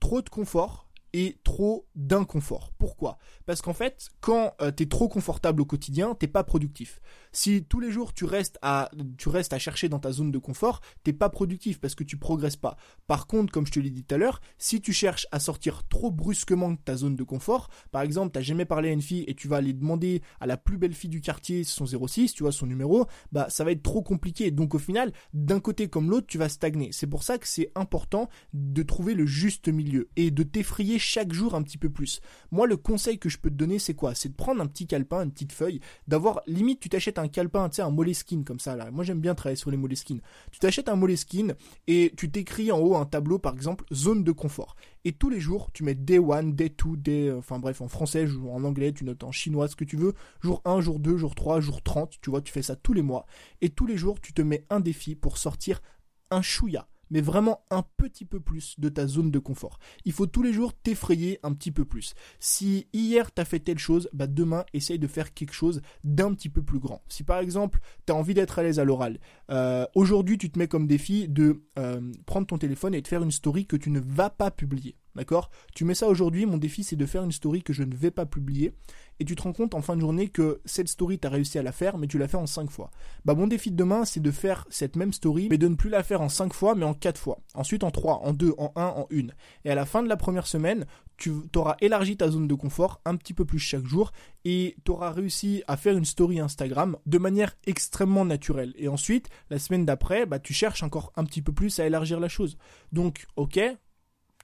trop 0.01 0.23
de 0.23 0.29
confort 0.29 0.89
et 1.15 1.39
trop 1.45 1.87
d'inconfort. 1.95 2.73
Pourquoi? 2.77 3.19
Parce 3.47 3.63
qu'en 3.63 3.73
fait, 3.73 4.11
quand 4.21 4.53
tu 4.59 4.73
t'es 4.75 4.87
trop 4.87 5.09
confortable 5.09 5.63
au 5.63 5.65
quotidien, 5.65 6.15
t'es 6.15 6.27
pas 6.27 6.43
productif. 6.43 7.01
Si 7.33 7.65
tous 7.65 7.81
les 7.81 7.91
jours 7.91 8.13
tu 8.13 8.25
restes 8.25 8.59
à 8.63 8.91
tu 9.17 9.29
restes 9.29 9.53
à 9.53 9.59
chercher 9.59 9.89
dans 9.89 10.01
ta 10.01 10.11
zone 10.11 10.33
de 10.33 10.39
confort, 10.39 10.81
t'es 11.05 11.13
pas 11.13 11.29
productif 11.29 11.81
parce 11.81 11.95
que 11.95 12.05
tu 12.05 12.17
progresses 12.17 12.57
pas. 12.57 12.77
Par 13.07 13.29
contre, 13.29 13.53
comme 13.53 13.67
je 13.67 13.73
te 13.73 13.81
l'ai 13.81 13.91
dit 13.91 14.05
tout 14.05 14.15
à 14.15 14.19
l'heure, 14.19 14.41
si 14.59 14.81
tu 14.81 14.93
cherches 14.93 15.29
à 15.31 15.39
sortir 15.39 15.87
trop 15.89 16.11
brusquement 16.11 16.73
de 16.73 16.79
ta 16.85 16.97
zone 16.97 17.15
de 17.15 17.23
confort, 17.23 17.71
par 17.93 18.03
exemple, 18.03 18.33
t'as 18.33 18.41
jamais 18.41 18.65
parlé 18.65 18.89
à 18.89 18.93
une 18.93 19.03
fille 19.03 19.25
et 19.29 19.35
tu 19.35 19.47
vas 19.47 19.57
aller 19.57 19.73
demander 19.73 20.21
à 20.41 20.47
la 20.47 20.57
plus 20.57 20.79
belle 20.79 20.95
fille 20.95 21.11
du 21.11 21.21
quartier 21.21 21.63
son 21.63 21.87
06, 21.87 22.35
tu 22.35 22.43
vois 22.43 22.51
son 22.51 22.67
numéro, 22.67 23.07
bah 23.31 23.47
ça 23.51 23.63
va 23.63 23.71
être 23.71 23.83
trop 23.85 24.03
compliqué. 24.03 24.51
Donc 24.51 24.75
au 24.75 24.79
final, 24.81 25.13
d'un 25.33 25.61
côté 25.61 25.89
comme 25.89 26.11
l'autre, 26.11 26.27
tu 26.27 26.39
vas 26.39 26.49
stagner. 26.49 26.91
C'est 26.91 27.07
pour 27.07 27.23
ça 27.23 27.39
que 27.39 27.47
c'est 27.47 27.71
important 27.77 28.29
de 28.53 28.83
trouver 28.83 29.15
le 29.15 29.27
juste 29.27 29.69
milieu 29.69 30.09
et 30.17 30.33
de 30.33 30.43
t'effrayer 30.43 30.99
chaque 31.05 31.33
jour 31.33 31.55
un 31.55 31.63
petit 31.63 31.79
peu 31.79 31.91
plus. 31.91 32.21
Moi, 32.51 32.67
le 32.67 32.77
conseil 32.77 33.19
que 33.19 33.29
je 33.29 33.39
peux 33.39 33.51
te 33.51 33.55
donner, 33.55 33.79
c'est 33.79 33.95
quoi? 33.95 34.15
C'est 34.15 34.31
de 34.31 34.35
prendre 34.35 34.61
un 34.61 34.67
petit 34.67 34.87
calepin, 34.87 35.23
une 35.23 35.31
petite 35.31 35.53
feuille, 35.53 35.81
d'avoir 36.09 36.41
limite 36.47 36.81
tu 36.81 36.89
t'achètes 36.89 37.19
un 37.19 37.29
calepin, 37.29 37.69
tu 37.69 37.77
sais 37.77 37.83
un 37.83 37.91
Moleskine 37.91 38.45
comme 38.45 38.59
ça. 38.59 38.77
Moi, 38.91 39.05
j'aime 39.05 39.21
bien 39.21 39.35
travailler 39.35 39.57
sur 39.57 39.71
les 39.71 39.77
Moleskine. 39.77 40.21
Tu 40.51 40.59
t'achètes 40.59 40.89
un 40.89 40.97
Moleskine 40.97 41.55
et 41.87 42.13
tu 42.17 42.31
t'écris 42.31 42.73
en 42.73 42.79
haut 42.81 42.97
un 42.97 43.07
tableau 43.07 43.39
par 43.39 43.55
exemple 43.55 43.85
zone 43.93 44.25
de 44.25 44.33
confort. 44.33 44.77
Et 45.05 45.13
tous 45.13 45.29
les 45.29 45.41
jours, 45.41 45.71
tu 45.73 45.85
mets 45.85 45.95
day 45.95 46.19
1, 46.19 46.45
day 46.45 46.71
2, 46.71 46.97
day 46.97 47.33
enfin 47.33 47.59
bref, 47.59 47.81
en 47.81 47.89
français, 47.89 48.27
en 48.51 48.65
anglais, 48.65 48.93
tu 48.93 49.05
notes 49.05 49.25
en 49.25 49.33
chinois 49.33 49.69
ce 49.69 49.77
que 49.77 49.85
tu 49.85 49.97
veux, 49.97 50.15
jour 50.41 50.63
1, 50.65 50.81
jour 50.81 50.99
2, 50.99 51.19
jour 51.19 51.35
3, 51.35 51.61
jour 51.61 51.83
30, 51.83 52.19
tu 52.21 52.31
vois, 52.31 52.41
tu 52.41 52.53
fais 52.53 52.63
ça 52.63 52.77
tous 52.77 52.95
les 52.95 53.03
mois 53.03 53.27
et 53.61 53.69
tous 53.69 53.87
les 53.87 53.97
jours, 53.97 54.21
tu 54.21 54.33
te 54.33 54.43
mets 54.43 54.65
un 54.71 54.81
défi 54.81 55.15
pour 55.15 55.39
sortir 55.39 55.83
un 56.31 56.43
chouïa 56.43 56.89
mais 57.15 57.21
vraiment 57.21 57.65
un 57.71 57.85
petit 57.97 58.25
peu 58.25 58.41
plus 58.41 58.75
de 58.79 58.89
ta 58.89 59.07
zone 59.07 59.31
de 59.31 59.39
confort. 59.39 59.79
Il 60.05 60.13
faut 60.13 60.27
tous 60.27 60.43
les 60.43 60.53
jours 60.53 60.75
t'effrayer 60.75 61.39
un 61.45 61.55
petit 61.55 61.71
peu 61.71 61.85
plus. 61.85 62.15
Si 62.41 62.89
hier 62.93 63.31
t'as 63.33 63.45
fait 63.45 63.61
telle 63.61 63.79
chose, 63.79 64.11
bah 64.13 64.27
demain 64.27 64.65
essaye 64.75 64.99
de 64.99 65.07
faire 65.07 65.33
quelque 65.33 65.55
chose 65.55 65.81
d'un 66.03 66.35
petit 66.35 66.49
peu 66.49 66.63
plus 66.63 66.81
grand. 66.81 67.03
Si 67.09 67.23
par 67.23 67.39
exemple 67.39 67.79
t'as 68.05 68.15
envie 68.15 68.35
d'être 68.35 68.59
à 68.59 68.65
l'aise 68.65 68.81
à 68.81 68.85
l'oral, 68.85 69.21
euh, 69.51 69.87
aujourd'hui 69.95 70.39
tu 70.39 70.51
te 70.51 70.59
mets 70.59 70.69
comme 70.69 70.89
défi 70.89 71.29
de 71.29 71.63
euh, 71.79 72.01
prendre 72.27 72.49
ton 72.49 72.59
téléphone 72.59 72.95
et 72.95 73.01
de 73.01 73.07
faire 73.09 73.23
une 73.23 73.31
story 73.31 73.67
que 73.67 73.77
tu 73.77 73.91
ne 73.91 74.01
vas 74.01 74.31
pas 74.31 74.51
publier. 74.51 74.97
D'accord? 75.15 75.51
Tu 75.75 75.85
mets 75.85 75.95
ça 75.95 76.09
aujourd'hui, 76.09 76.47
mon 76.47 76.59
défi 76.59 76.83
c'est 76.85 76.97
de 76.97 77.07
faire 77.07 77.23
une 77.23 77.33
story 77.33 77.63
que 77.63 77.73
je 77.73 77.83
ne 77.83 77.95
vais 77.95 78.11
pas 78.11 78.27
publier 78.27 78.75
et 79.21 79.25
tu 79.25 79.37
te 79.37 79.43
rends 79.43 79.53
compte 79.53 79.75
en 79.75 79.83
fin 79.83 79.95
de 79.95 80.01
journée 80.01 80.29
que 80.29 80.61
cette 80.65 80.89
story, 80.89 81.19
tu 81.19 81.27
as 81.27 81.31
réussi 81.31 81.59
à 81.59 81.63
la 81.63 81.73
faire, 81.73 81.99
mais 81.99 82.07
tu 82.07 82.19
l'as 82.19 82.29
fait 82.29 82.37
en 82.37 82.47
5 82.47 82.71
fois. 82.71 82.91
Bah, 83.25 83.35
mon 83.35 83.47
défi 83.47 83.71
de 83.71 83.77
demain, 83.77 84.05
c'est 84.05 84.21
de 84.21 84.31
faire 84.31 84.67
cette 84.71 84.97
même 84.97 85.13
story, 85.13 85.49
mais 85.51 85.59
de 85.59 85.69
ne 85.69 85.77
plus 85.77 85.91
la 85.91 86.03
faire 86.03 86.21
en 86.21 86.29
5 86.29 86.53
fois, 86.53 86.75
mais 86.75 86.85
en 86.85 86.95
4 86.95 87.19
fois. 87.19 87.39
Ensuite 87.55 87.85
en 87.85 87.91
3, 87.91 88.23
en 88.25 88.33
2, 88.33 88.55
en 88.59 88.73
1, 88.75 88.85
en 88.85 89.07
1. 89.13 89.27
Et 89.65 89.71
à 89.71 89.75
la 89.75 89.87
fin 89.87 90.03
de 90.03 90.09
la 90.09 90.17
première 90.17 90.47
semaine, 90.47 90.85
tu 91.17 91.31
auras 91.55 91.77
élargi 91.81 92.17
ta 92.17 92.29
zone 92.29 92.49
de 92.49 92.55
confort 92.55 93.01
un 93.05 93.15
petit 93.15 93.35
peu 93.35 93.45
plus 93.45 93.61
chaque 93.61 93.87
jour 93.87 94.11
et 94.45 94.77
tu 94.85 94.91
auras 94.91 95.13
réussi 95.13 95.63
à 95.69 95.77
faire 95.77 95.97
une 95.97 96.05
story 96.05 96.41
Instagram 96.41 96.97
de 97.07 97.19
manière 97.19 97.57
extrêmement 97.67 98.25
naturelle. 98.25 98.75
Et 98.77 98.89
ensuite, 98.89 99.29
la 99.49 99.61
semaine 99.61 99.87
d'après, 99.87 100.27
bah, 100.27 100.41
tu 100.41 100.53
cherches 100.53 100.83
encore 100.83 101.13
un 101.15 101.25
petit 101.25 101.41
peu 101.41 101.53
plus 101.53 101.79
à 101.79 101.87
élargir 101.87 102.19
la 102.19 102.29
chose. 102.29 102.59
Donc, 102.93 103.27
ok, 103.37 103.61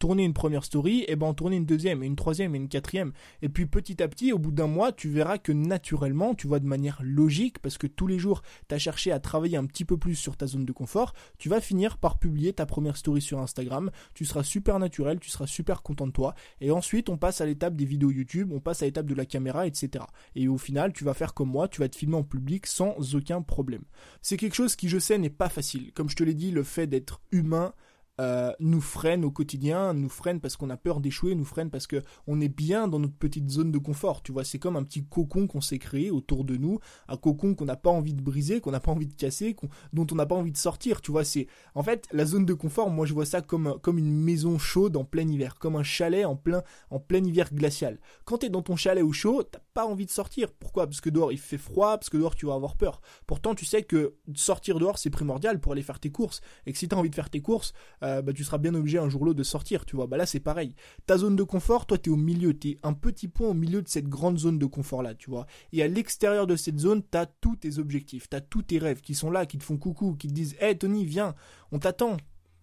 tourner 0.01 0.25
une 0.25 0.35
première 0.35 0.65
story, 0.65 1.05
et 1.07 1.15
ben 1.15 1.27
en 1.27 1.35
tourner 1.35 1.57
une 1.57 1.67
deuxième, 1.67 2.03
et 2.03 2.07
une 2.07 2.17
troisième, 2.17 2.55
et 2.57 2.59
une 2.59 2.69
quatrième. 2.69 3.13
Et 3.43 3.49
puis 3.49 3.67
petit 3.67 4.03
à 4.03 4.09
petit, 4.09 4.33
au 4.33 4.39
bout 4.39 4.51
d'un 4.51 4.67
mois, 4.67 4.91
tu 4.91 5.09
verras 5.11 5.39
que 5.39 5.53
naturellement, 5.53 6.35
tu 6.35 6.49
vois 6.49 6.59
de 6.59 6.67
manière 6.67 7.01
logique, 7.05 7.61
parce 7.61 7.79
que 7.79 7.87
tous 7.87 8.09
les 8.09 8.19
jours, 8.19 8.43
tu 8.69 8.75
as 8.75 8.79
cherché 8.79 9.13
à 9.13 9.21
travailler 9.21 9.59
un 9.59 9.67
petit 9.67 9.85
peu 9.85 9.99
plus 9.99 10.17
sur 10.17 10.37
ta 10.37 10.47
zone 10.47 10.65
de 10.65 10.73
confort, 10.73 11.13
tu 11.39 11.49
vas 11.49 11.61
finir 11.61 11.99
par 11.99 12.19
publier 12.19 12.53
ta 12.53 12.67
première 12.67 12.97
story 12.97 13.21
sur 13.21 13.39
Instagram, 13.39 13.91
tu 14.15 14.25
seras 14.25 14.43
super 14.43 14.79
naturel, 14.79 15.21
tu 15.21 15.31
seras 15.31 15.47
super 15.47 15.83
content 15.83 16.07
de 16.07 16.13
toi, 16.13 16.35
et 16.61 16.71
ensuite 16.71 17.11
on 17.11 17.19
passe 17.19 17.43
à 17.43 17.47
l'étape 17.47 17.77
des 17.77 17.85
vidéos 17.85 18.11
YouTube, 18.11 18.53
on 18.53 18.61
passe 18.61 18.83
à 18.83 18.87
l'étape 18.87 19.07
de 19.07 19.15
la 19.15 19.27
caméra, 19.27 19.67
etc. 19.67 20.05
Et 20.35 20.49
au 20.49 20.57
final, 20.57 20.95
tu 20.95 21.05
vas 21.05 21.15
faire 21.15 21.35
comme 21.35 21.51
moi, 21.51 21.69
tu 21.69 21.81
vas 21.81 21.91
te 21.91 21.97
filmer 21.97 22.17
en 22.17 22.25
public 22.25 22.67
sans 22.67 23.15
aucun 23.15 23.43
problème. 23.43 23.83
C'est 24.23 24.39
quelque 24.39 24.57
chose 24.57 24.77
qui, 24.77 24.89
je 24.89 24.99
sais, 24.99 25.19
n'est 25.19 25.29
pas 25.29 25.51
facile. 25.51 25.93
Comme 25.93 26.09
je 26.09 26.17
te 26.17 26.25
l'ai 26.25 26.35
dit, 26.35 26.51
le 26.51 26.63
fait 26.63 26.87
d'être 26.87 27.21
humain, 27.33 27.75
euh, 28.21 28.53
nous 28.61 28.83
freine 28.83 29.25
au 29.25 29.31
quotidien, 29.31 29.95
nous 29.95 30.11
freine 30.11 30.41
parce 30.41 30.57
qu'on 30.57 30.69
a 30.69 30.77
peur 30.77 31.01
d'échouer, 31.01 31.35
nous 31.35 31.45
freine 31.45 31.71
parce 31.71 31.87
que 31.87 32.03
on 32.27 32.41
est 32.41 32.49
bien 32.49 32.87
dans 32.87 32.99
notre 32.99 33.17
petite 33.17 33.49
zone 33.49 33.73
de 33.73 33.79
confort. 33.79 34.23
Tu 34.23 34.31
vois, 34.31 34.45
c'est 34.45 34.59
comme 34.59 34.77
un 34.77 34.83
petit 34.83 35.05
cocon 35.05 35.47
qu'on 35.47 35.63
s'est 35.63 35.79
créé 35.79 36.11
autour 36.11 36.45
de 36.45 36.57
nous, 36.57 36.79
un 37.09 37.17
cocon 37.17 37.55
qu'on 37.55 37.65
n'a 37.65 37.77
pas 37.77 37.89
envie 37.91 38.13
de 38.13 38.21
briser, 38.21 38.61
qu'on 38.61 38.73
n'a 38.73 38.81
pas 38.81 38.93
envie 38.93 39.07
de 39.07 39.15
casser, 39.15 39.57
dont 39.95 40.07
on 40.13 40.15
n'a 40.15 40.27
pas 40.27 40.35
envie 40.35 40.53
de 40.53 40.59
sortir. 40.59 41.01
Tu 41.01 41.11
vois, 41.11 41.25
c'est 41.25 41.47
en 41.75 41.83
fait 41.83 42.07
la 42.13 42.27
zone 42.27 42.45
de 42.45 42.55
confort. 42.55 42.91
Moi, 42.91 43.07
je 43.07 43.15
vois 43.15 43.25
ça 43.25 43.41
comme 43.41 43.79
comme 43.81 43.99
une 43.99 44.13
maison 44.13 44.59
chaude 44.59 44.97
en 44.97 45.05
plein 45.05 45.27
hiver, 45.27 45.55
comme 45.59 45.77
un 45.77 45.83
chalet 45.83 46.27
en 46.27 46.37
plein 46.37 46.63
en 46.91 47.01
plein 47.01 47.25
hiver 47.25 47.49
glacial. 47.55 47.99
Quand 48.27 48.39
tu 48.39 48.47
es 48.47 48.51
dans 48.51 48.63
ton 48.63 48.77
chalet 48.77 49.03
au 49.03 49.13
chaud, 49.13 49.43
t'as 49.45 49.61
pas 49.73 49.87
envie 49.87 50.07
de 50.07 50.11
sortir. 50.11 50.53
Pourquoi? 50.53 50.87
Parce 50.87 51.01
que 51.01 51.09
dehors 51.09 51.33
il 51.33 51.39
fait 51.39 51.59
froid, 51.59 51.97
parce 51.97 52.11
que 52.11 52.19
dehors 52.19 52.35
tu 52.35 52.45
vas 52.47 52.55
avoir 52.55 52.77
peur. 52.77 53.01
Pourtant, 53.27 53.55
tu 53.55 53.65
sais 53.65 53.83
que 53.83 54.17
sortir 54.35 54.79
dehors 54.79 54.99
c'est 54.99 55.11
primordial 55.11 55.59
pour 55.59 55.73
aller 55.73 55.83
faire 55.83 56.01
tes 56.01 56.11
courses, 56.11 56.43
et 56.67 56.73
que 56.73 56.79
si 56.79 56.87
tu 56.87 56.95
as 56.95 56.99
envie 56.99 57.11
de 57.11 57.15
faire 57.15 57.31
tes 57.31 57.41
courses, 57.41 57.73
euh, 58.03 58.10
euh, 58.19 58.23
bah, 58.23 58.33
tu 58.33 58.45
seras 58.45 58.59
bien 58.59 58.75
obligé 58.75 58.99
un 58.99 59.09
jour 59.09 59.23
ou 59.23 59.25
l'autre 59.27 59.39
de 59.39 59.45
sortir, 59.45 59.85
tu 59.85 59.97
vois. 59.97 60.07
Bah 60.07 60.17
là, 60.17 60.27
c'est 60.27 60.41
pareil. 60.41 60.75
Ta 61.07 61.19
zone 61.19 61.37
de 61.37 61.43
confort, 61.43 61.87
toi, 61.87 61.99
tu 61.99 62.11
es 62.11 62.13
au 62.13 62.17
milieu, 62.17 62.59
tu 62.59 62.71
es 62.71 62.79
un 62.83 62.93
petit 62.93 63.29
point 63.29 63.49
au 63.49 63.55
milieu 63.55 63.83
de 63.83 63.89
cette 63.89 64.09
grande 64.09 64.39
zone 64.39 64.59
de 64.59 64.67
confort-là, 64.67 65.15
tu 65.15 65.31
vois. 65.31 65.47
Et 65.73 65.83
à 65.83 65.89
l'extérieur 65.89 66.47
de 66.47 66.57
cette 66.57 66.79
zone, 66.79 67.03
tu 67.11 67.19
as 67.19 67.27
tous 67.27 67.57
tes 67.57 67.79
objectifs, 67.79 68.29
tu 68.29 68.37
as 68.37 68.41
tous 68.41 68.63
tes 68.63 68.79
rêves 68.79 69.01
qui 69.01 69.15
sont 69.15 69.31
là, 69.31 69.47
qui 69.47 69.59
te 69.59 69.65
font 69.65 69.77
coucou, 69.77 70.15
qui 70.15 70.29
te 70.29 70.33
disent 70.33 70.57
Hé 70.61 70.77
Tony, 70.77 71.05
viens, 71.05 71.35
on 71.73 71.79
t'attend. 71.79 72.17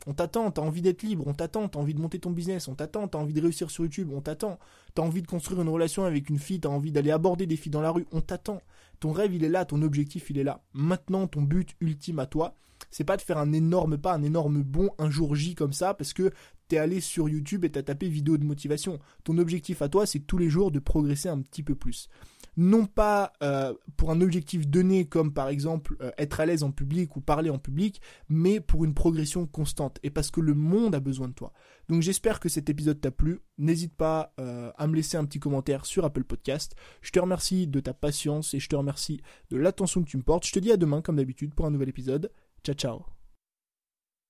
On 0.06 0.14
t'attend, 0.14 0.52
t'as 0.52 0.62
envie 0.62 0.82
d'être 0.82 1.04
libre, 1.04 1.26
on 1.28 1.34
t'attend, 1.34 1.68
t'as 1.68 1.80
envie 1.80 1.94
de 1.94 2.00
monter 2.00 2.20
ton 2.20 2.32
business, 2.32 2.70
on 2.70 2.76
t'attend, 2.76 3.10
t'as 3.10 3.18
envie 3.18 3.34
de 3.34 3.42
réussir 3.42 3.70
sur 3.70 3.84
YouTube, 3.84 4.10
on 4.14 4.22
t'attend, 4.22 4.58
t'as 4.94 5.02
envie 5.02 5.22
de 5.22 5.28
construire 5.28 5.62
une 5.62 5.68
relation 5.68 6.06
avec 6.06 6.30
une 6.30 6.40
fille, 6.40 6.62
t'as 6.62 6.70
envie 6.70 6.94
d'aller 6.94 7.12
aborder 7.12 7.46
des 7.46 7.58
filles 7.58 7.72
dans 7.72 7.82
la 7.82 7.92
rue, 7.92 8.06
on 8.14 8.22
t'attend. 8.22 8.62
Ton 9.00 9.12
rêve, 9.12 9.34
il 9.34 9.44
est 9.44 9.50
là, 9.50 9.66
ton 9.66 9.82
objectif, 9.82 10.30
il 10.30 10.40
est 10.40 10.44
là. 10.44 10.64
Maintenant, 10.74 11.28
ton 11.28 11.42
but 11.42 11.76
ultime 11.82 12.20
à 12.20 12.26
toi, 12.26 12.56
c'est 12.90 13.04
pas 13.04 13.18
de 13.18 13.22
faire 13.22 13.38
un 13.38 13.54
énorme 13.54 13.98
pas, 13.98 14.14
un 14.14 14.24
énorme 14.24 14.64
bond 14.64 14.90
un 14.98 15.10
jour 15.10 15.36
J 15.36 15.56
comme 15.56 15.74
ça, 15.74 15.94
parce 15.94 16.14
que 16.14 16.32
t'es 16.68 16.78
allé 16.78 17.00
sur 17.00 17.30
YouTube 17.30 17.66
et 17.66 17.72
t'as 17.72 17.84
tapé 17.84 18.10
vidéo 18.10 18.38
de 18.38 18.44
motivation. 18.44 19.00
Ton 19.24 19.38
objectif 19.38 19.82
à 19.82 19.90
toi, 19.90 20.06
c'est 20.06 20.20
tous 20.20 20.38
les 20.38 20.50
jours 20.50 20.72
de 20.72 20.80
progresser 20.80 21.30
un 21.30 21.42
petit 21.42 21.64
peu 21.64 21.76
plus 21.76 22.10
non 22.58 22.88
pas 22.88 23.34
euh, 23.44 23.74
pour 23.96 24.12
un 24.12 24.20
objectif 24.20 24.68
donné 24.68 25.06
comme 25.06 25.32
par 25.34 25.48
exemple 25.48 25.96
euh, 26.02 26.12
être 26.18 26.40
à 26.40 26.46
l'aise 26.46 26.64
en 26.64 26.72
public 26.72 27.16
ou 27.16 27.22
parler 27.22 27.52
en 27.52 27.60
public, 27.60 28.02
mais 28.28 28.60
pour 28.60 28.84
une 28.84 28.96
progression 28.96 29.46
constante 29.46 30.00
et 30.04 30.10
parce 30.10 30.32
que 30.32 30.42
le 30.42 30.56
monde 30.56 30.96
a 30.96 31.00
besoin 31.00 31.28
de 31.28 31.34
toi. 31.34 31.54
Donc 31.88 32.02
j'espère 32.02 32.40
que 32.40 32.50
cet 32.50 32.70
épisode 32.70 33.00
t'a 33.00 33.12
plu. 33.12 33.40
N'hésite 33.60 33.96
pas 33.96 34.34
euh, 34.40 34.72
à 34.76 34.88
me 34.88 34.96
laisser 34.96 35.18
un 35.18 35.26
petit 35.26 35.40
commentaire 35.40 35.86
sur 35.86 36.04
Apple 36.04 36.24
Podcast. 36.24 36.76
Je 37.02 37.12
te 37.12 37.20
remercie 37.20 37.68
de 37.68 37.80
ta 37.80 37.94
patience 37.94 38.54
et 38.56 38.60
je 38.60 38.68
te 38.68 38.76
remercie 38.76 39.22
de 39.52 39.58
l'attention 39.58 40.04
que 40.04 40.10
tu 40.10 40.18
me 40.18 40.24
portes. 40.24 40.46
Je 40.46 40.52
te 40.52 40.60
dis 40.60 40.72
à 40.72 40.78
demain 40.78 41.02
comme 41.02 41.18
d'habitude 41.18 41.54
pour 41.54 41.68
un 41.68 41.72
nouvel 41.72 41.90
épisode. 41.90 42.32
Ciao 42.64 42.76
ciao 42.76 43.17